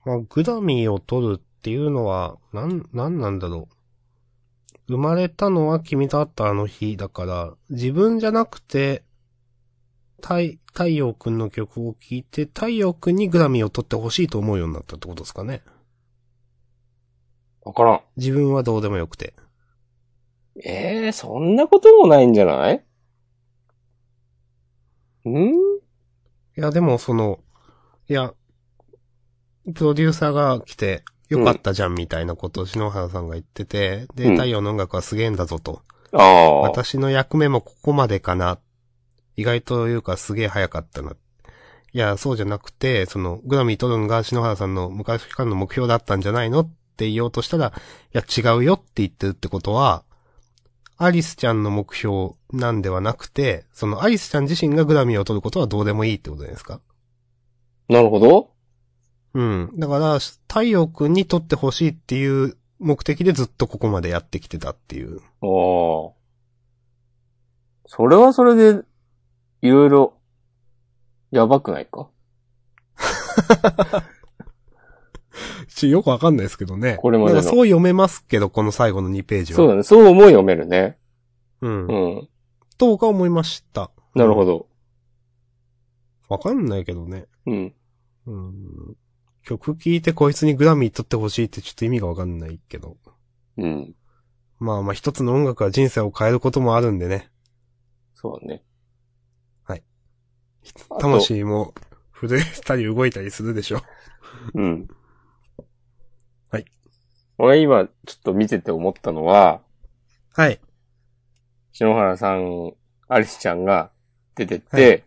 [0.04, 4.92] まあ、グラミーを取るっていうのは、なん、なんなんだろう。
[4.92, 9.04] 生まれたのは君と会ったあの日だから、自分じゃなくて、
[10.20, 15.62] 太、太陽くんの曲を聴いて、太陽くんにグラミーを取ってほしいと思うようになったってことですかね。
[17.68, 18.00] わからん。
[18.16, 19.34] 自分はどうでもよくて。
[20.64, 22.82] ええー、そんなこともないんじゃない？
[25.28, 25.52] ん？
[25.52, 25.52] い
[26.54, 27.40] や、でもその、
[28.08, 28.32] いや、
[29.74, 35.82] プロデューサーが来て、よかったじゃんみたいなことを篠原さんが言ってて、で、うん太陽の音楽はすげえんだぞと。
[36.12, 36.60] ああ。
[36.60, 38.58] 私の役目もここまでかな。
[39.36, 41.12] 意外というかすげえ早かったな。
[41.92, 47.72] いや、そうじゃなくて、その、グラミー取るのが篠原さんの昔からの目標だったんじゃないのって言おうとしたら、
[48.12, 50.03] いや、違うよって言ってるってことは、
[50.96, 56.80] アリスちゃんの目標なんではなくて、そのアリスちゃん自身がグラミーを取ることはどうでもいいってことですか
[57.88, 58.51] なるほど。
[59.34, 59.70] うん。
[59.78, 65.18] だから、太陽くんに取ってほしいっていう目的でずっとここまでやってきてたっていう。
[65.18, 66.18] ああ。
[67.86, 68.82] それはそれで、
[69.62, 70.14] いろいろ、
[71.30, 72.09] やばくないか？
[75.79, 76.97] ちよくわかんないですけどね。
[77.01, 79.57] これまでのなんかそう読めますけど、この最後の2ページは。
[79.57, 79.83] そうだね。
[79.83, 80.99] そう思い読めるね。
[81.61, 81.87] うん。
[81.87, 82.29] うん。
[82.76, 83.91] と僕は思いました。
[84.14, 84.66] なるほど。
[86.29, 87.26] わかんないけどね。
[87.47, 87.74] うん。
[88.26, 88.97] うん。
[89.43, 92.97] 曲聴いてこいつにグラミー取ってほしいってちょっと意味がわかんないけど。
[93.57, 93.95] うん。
[94.59, 97.31] まあまあ一つの音楽は人生を変えることもあるんでね。
[98.14, 98.62] そうだね。
[99.64, 99.83] はい。
[101.01, 101.72] 魂も
[102.12, 103.81] 震えたり動いたりするでしょ。
[104.55, 104.89] うん。
[107.39, 107.49] はい。
[107.49, 109.62] 俺今、ちょっと見てて思ったのは、
[110.34, 110.61] はい。
[111.72, 112.72] 篠原さん、
[113.09, 113.91] アリスちゃんが
[114.34, 115.05] 出てって、はい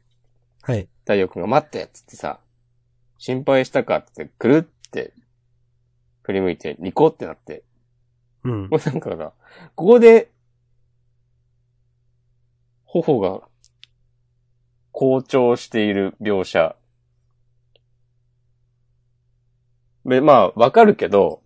[0.63, 0.87] はい。
[1.01, 2.39] 太陽くんが待ってっつってさ、
[3.17, 5.13] 心配したかって、くるって、
[6.23, 7.63] 振り向いて、ニコってなって、
[8.43, 8.69] うん。
[8.69, 9.33] これなんかさ、
[9.75, 10.31] ここで、
[12.85, 13.41] 頬が、
[14.91, 16.75] 好調している描写。
[20.05, 21.41] で、まあ、わかるけど、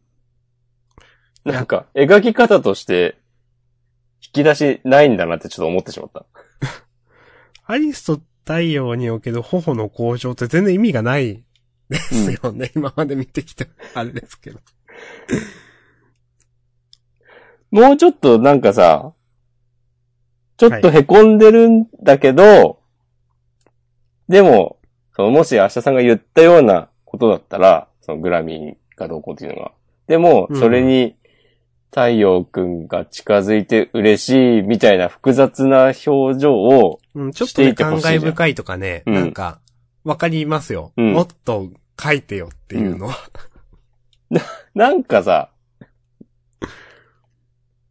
[1.46, 3.18] なんか、描き方として、
[4.22, 6.26] 引き出しないんだなってちょっと思ってしまった。
[7.66, 11.44] アリスと太陽における頬の向上って全然意味がない
[11.90, 12.72] ですよね。
[12.76, 14.60] 今まで見てきた、あれですけど。
[17.72, 19.14] もうちょっとなんかさ、
[20.58, 22.80] ちょっと凹んでるんだけど、
[24.30, 24.80] でも、
[25.16, 29.72] そのもし明日さんが言ったようなことだったら、そのグラミーがどうこうっていうのが。
[30.08, 31.16] でも、うんそれに、
[31.92, 39.60] 太陽くんが近づいて嬉しいみたいな複雑な表情を、うん、ちょっとしていね、てほしいじゃん感慨深いとかね、うんなんか、
[40.04, 41.70] わかりますよ、うんもっと
[42.02, 43.16] 書いてよっていうのは。
[44.74, 45.52] なんかさ、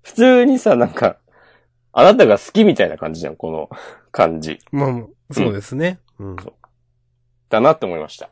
[0.03, 1.17] 普通にさ、なんか、
[1.93, 3.71] あなたが好きみたいな感じじゃん、この
[4.11, 4.59] 感じ。
[4.71, 4.93] まあ、
[5.33, 6.01] そうですね。
[6.19, 6.37] うん。
[7.49, 8.31] だなって思いました。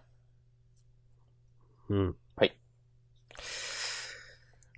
[1.88, 2.16] うん。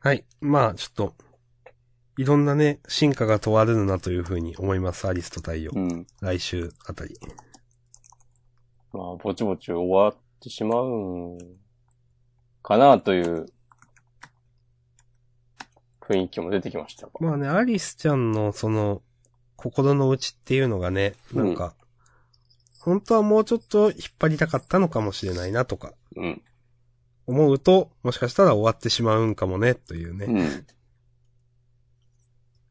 [0.05, 0.17] はい。
[0.17, 0.25] はい。
[0.43, 1.15] まあ、ちょっと、
[2.19, 5.73] いろんなね、進化が問われるなというふうに思います、アリスと太陽。
[5.75, 6.07] うん。
[6.21, 7.19] 来週あたり。
[8.93, 11.39] まあ、ぼちぼち終わってしまうん
[12.63, 13.47] かなという
[16.03, 17.13] 雰囲気も出てきましたが。
[17.21, 19.01] まあね、アリスちゃんのその、
[19.57, 21.75] 心の内っていうのがね、なんか、
[22.79, 26.43] 本当はもうちょっと引っ張りたかったのかもしれないなとか、うん。
[27.27, 30.67] 思うと、もしかしたら終わってしまうんかもね、というね、うん。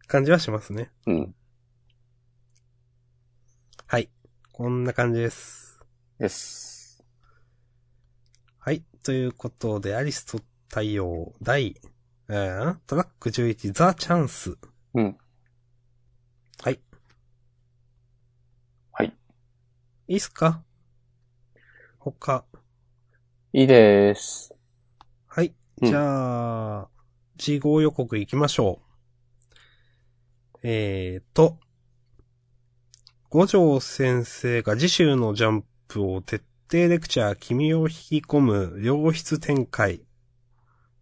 [0.08, 0.92] 感じはしますね。
[1.08, 1.36] うん。
[3.88, 4.10] はい。
[4.52, 5.80] こんな感じです。
[6.20, 7.04] です。
[8.60, 8.84] はい。
[9.04, 10.40] ということで、アリスと
[10.70, 11.76] 太陽第、
[12.30, 14.58] えー、トラック11ザ・チャンス。
[14.94, 15.18] うん。
[16.64, 16.80] はい。
[18.92, 19.18] はい。
[20.08, 20.64] いいっすか？
[22.00, 22.46] 他。
[23.56, 24.52] いいです。
[25.28, 25.54] はい。
[25.84, 26.88] うんじゃあ、
[27.36, 28.80] 事後予告行きましょ
[30.56, 30.58] う。
[30.64, 31.60] えーと、
[33.30, 40.02] 五条先生が次週のジャンプを徹底レクチャー、君を引き込む良質展開。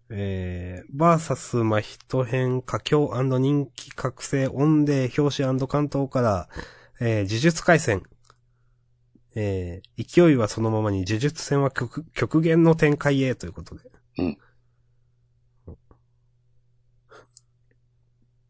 [0.10, 6.49] えー、バーサスマヒト編佳境人気覚醒オンデー表紙関東から、
[6.99, 8.04] えー、呪術回戦。
[9.36, 13.89] えー、勢いはそのままに呪術戦は極極限の展開へということで。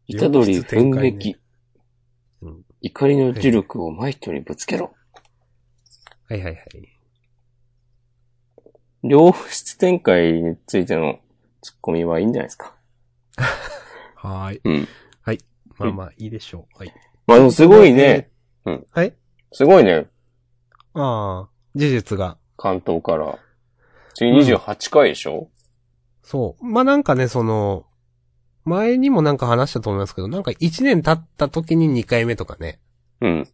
[0.08, 1.36] 虎取良質展開ね奮撃。
[2.42, 4.92] うん怒りの呪力をマイトにぶつけろ。
[6.28, 6.58] はいはいはい。
[9.04, 11.20] 良質展開についての
[11.60, 12.74] ツッコミはいいんじゃないですか。
[14.16, 14.60] はーい。
[14.64, 14.88] うん。
[15.78, 16.78] まあまあ、いいでしょう。
[16.78, 16.94] はい。
[17.26, 18.30] まあでもすごいね。
[18.64, 18.86] うん。
[18.90, 19.14] はい
[19.52, 20.06] すごいね。
[20.94, 22.38] ああ、事実が。
[22.56, 23.38] 関東から。
[24.14, 25.48] 次28回でしょ、
[26.22, 26.64] そう。
[26.64, 27.86] まあなんかね、その、
[28.64, 32.80] 前にもなんか話したと思いますけど、なんか1年経った時に2回目とかね。
[33.20, 33.48] うん。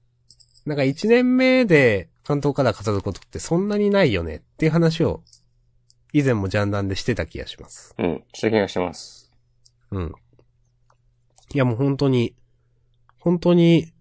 [0.67, 5.23] なんか1年目で関東から飾ることってそんなにないよねっていう話を、
[6.13, 7.95] 以前もジャンダンでしてた気がします。
[7.99, 8.25] うん。
[8.35, 9.31] した気がします。
[9.91, 10.13] うん。
[11.55, 12.35] いやもう本当に、
[13.19, 13.93] 本当に、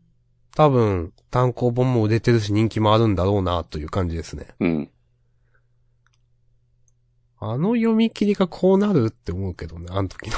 [0.55, 4.47] 多分、単行本も売れてるし人気もあるんだろうなという感じですね。
[4.59, 4.89] うん。
[7.39, 10.37] あの読み切りがこうなるって思うけどね、あの時の。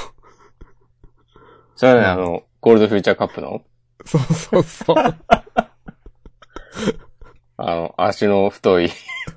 [1.74, 3.64] それはね、あの、ゴールドフューチャーカップの、
[4.04, 4.96] そうそうそう。
[7.56, 8.90] あの、足の太い、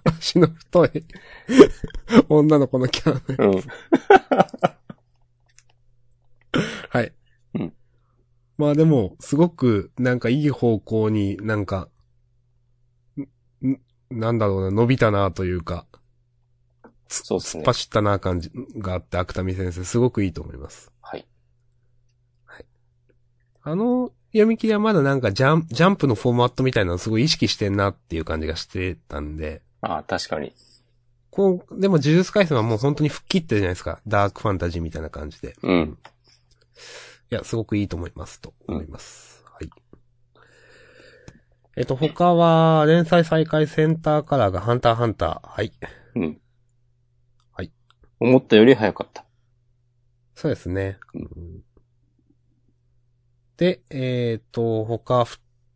[0.03, 1.05] 足の太い
[2.27, 3.23] 女の子のキャラね。
[3.39, 3.63] うん。
[6.89, 7.13] はい。
[7.53, 7.73] うん
[8.57, 11.89] まあでも、すごく、なんかいい方向になんか、
[14.09, 15.87] なんだろうな、伸びたなというか、
[17.07, 17.63] そうですね。
[17.65, 20.91] 走ったな感じがあって、芥見先生、すごくいいと思います。
[21.01, 21.25] はい。
[23.63, 30.53] あの読み切りはまだなんかジャンジャンプのフォーマットみたいなのをすごい意識してんなっていう感じがしてたんで、ああ、確かに。
[31.29, 34.01] こう、でも呪術回戦はもう本当に吹っ切ってるじゃないですか。
[34.07, 35.55] ダークファンタジーみたいな感じで。
[35.61, 35.97] うん。
[37.33, 39.43] いや、すごくいいと思います、と思います。
[39.45, 39.69] はい。
[41.75, 45.49] えっと、他は、連載再開センターカラーがハンターハンター。
[45.49, 45.73] はい。
[46.13, 46.41] うん。
[47.51, 47.71] はい。
[48.19, 49.25] 思ったより早かった。
[50.35, 50.99] そうですね。
[51.15, 51.63] うん
[53.57, 55.25] で、えっ、と、他、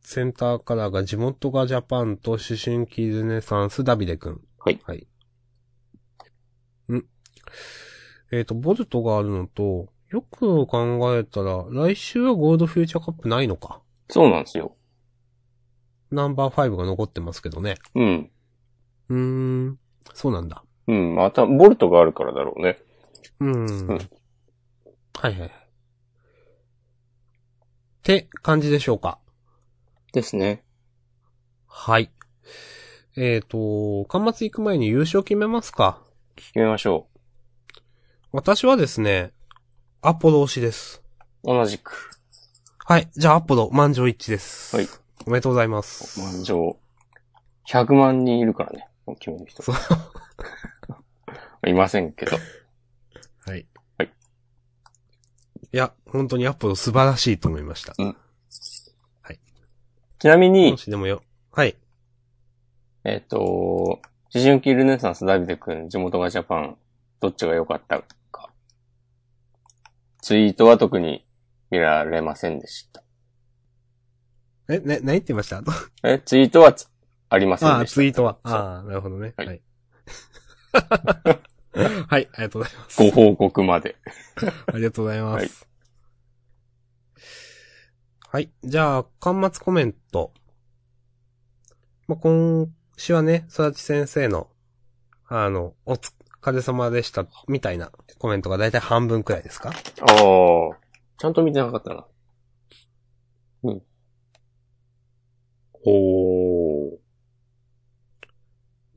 [0.02, 4.42] センターカラーが地元がジャパンと思春期ルネサンスダビデくん。
[4.60, 4.80] はい。
[4.86, 5.08] はい。
[6.92, 7.04] ん
[8.32, 13.82] えっ、と、ボルトがあるのと、よく考えたら、来週はゴールドフューチャーカップないのか。
[14.10, 14.76] そうなんですよ。
[16.12, 17.76] ナナンバー5が残ってますけどね。
[17.96, 18.32] うん。
[19.10, 19.18] うー
[19.72, 19.80] ん。
[20.14, 20.64] そうなんだ。
[20.88, 21.16] うん。
[21.16, 22.78] また、ボルトがあるからだろうね。
[23.40, 23.88] うん。
[23.88, 24.00] うん
[25.20, 25.50] はいはいはい。
[25.50, 25.52] っ
[28.04, 29.20] て感じでしょうか。
[30.14, 30.64] ですね。
[31.66, 32.12] はい。
[33.18, 36.02] えっ、と、端末行く前に優勝決めますか。
[36.36, 37.08] 決めましょ
[38.32, 39.34] 私はですね、
[40.02, 41.02] アポロ推しです。
[41.44, 41.48] う。
[41.48, 42.12] 同じく。
[42.86, 43.10] はい。
[43.16, 44.76] じゃあアポロ、満場一致です。
[44.76, 44.88] はい。
[45.26, 46.20] おめでとうございます。
[46.20, 46.78] 満場。
[47.68, 48.88] 100万人いるからね。
[49.20, 49.64] 決める人。
[49.64, 49.76] そう
[51.70, 52.38] いませんけど。
[53.46, 53.66] はい。
[53.98, 54.12] はい。
[55.72, 57.94] いや、本当にアポロ素晴らしいと思いました。
[60.20, 61.22] ちなみにも、しでもよ。
[61.52, 61.76] はい。
[63.04, 64.02] えっ、と、思
[64.34, 66.78] 春期ルネサンスダビデ君、地元がジャパン、
[67.20, 68.06] どっちが良かったか。
[70.22, 71.26] ツイートは特に
[71.70, 73.04] 見られませんでした。
[74.70, 75.64] え、ね、何言ってました？
[76.04, 76.88] え、ツイートはつ
[77.30, 77.94] ありませんああ、でした。
[77.96, 78.38] ツイートは。
[78.44, 79.34] ああ、なるほどね。
[79.38, 79.62] ははいい。
[82.08, 83.04] はい、ありがとうございます。
[83.04, 83.96] ご報告まで。
[84.68, 85.44] ありがとうございます。
[85.44, 85.50] はい
[88.30, 88.52] はい。
[88.62, 90.34] じゃあ、端末コメント。
[92.10, 94.50] まあ、今週はね、育ち先生の、
[95.30, 96.12] あの、お疲
[96.52, 99.70] れ様でした、みたいなコメントがだいたい半分くらいですか？
[99.70, 99.78] ああ。
[101.18, 102.08] ちゃんと見てなかったな。
[103.64, 103.82] うん。
[105.86, 106.98] おー。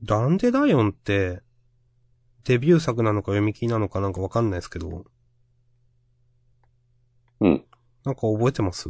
[0.03, 1.41] ダンデライオンって、
[2.43, 5.05] デビュー作なのか読み切りなのかなんかわかんないですけど、
[7.39, 7.65] うん。
[8.03, 8.89] なんか覚えてます？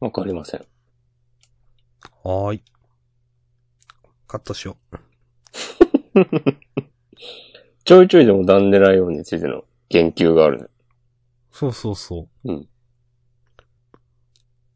[0.00, 0.60] わかりません。
[2.22, 2.62] はーい。
[4.26, 4.96] カットしよう。
[7.88, 10.70] ちょいちょいでもダンデライオンについての言及がある。
[11.50, 12.52] そうそうそう。
[12.52, 12.68] うん。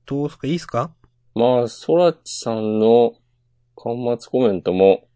[0.07, 0.47] どうすか？
[0.47, 0.95] いいっすか？
[1.35, 3.13] まあ、ソラチさんの
[3.77, 5.07] 端末コメントも、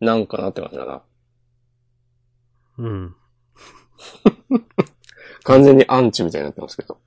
[0.00, 1.02] なんかなって感じだな。
[2.78, 3.14] うん。
[5.44, 6.98] 完全にアンチみたいになってますけど。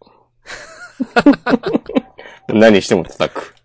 [2.48, 3.56] 何しても叩く。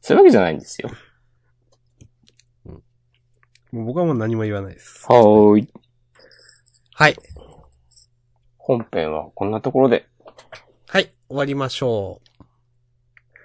[0.00, 0.88] そういうわけじゃないんですよ。
[3.72, 5.06] もう僕はもう何も言わないです。
[5.06, 5.68] はーい。
[6.94, 7.16] はい。
[8.58, 10.06] 本編はこんなところで、
[10.86, 11.12] はい。
[11.28, 12.42] 終わりましょう。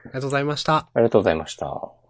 [0.05, 0.75] ありがとうございました。
[0.75, 2.04] ありがとうございました。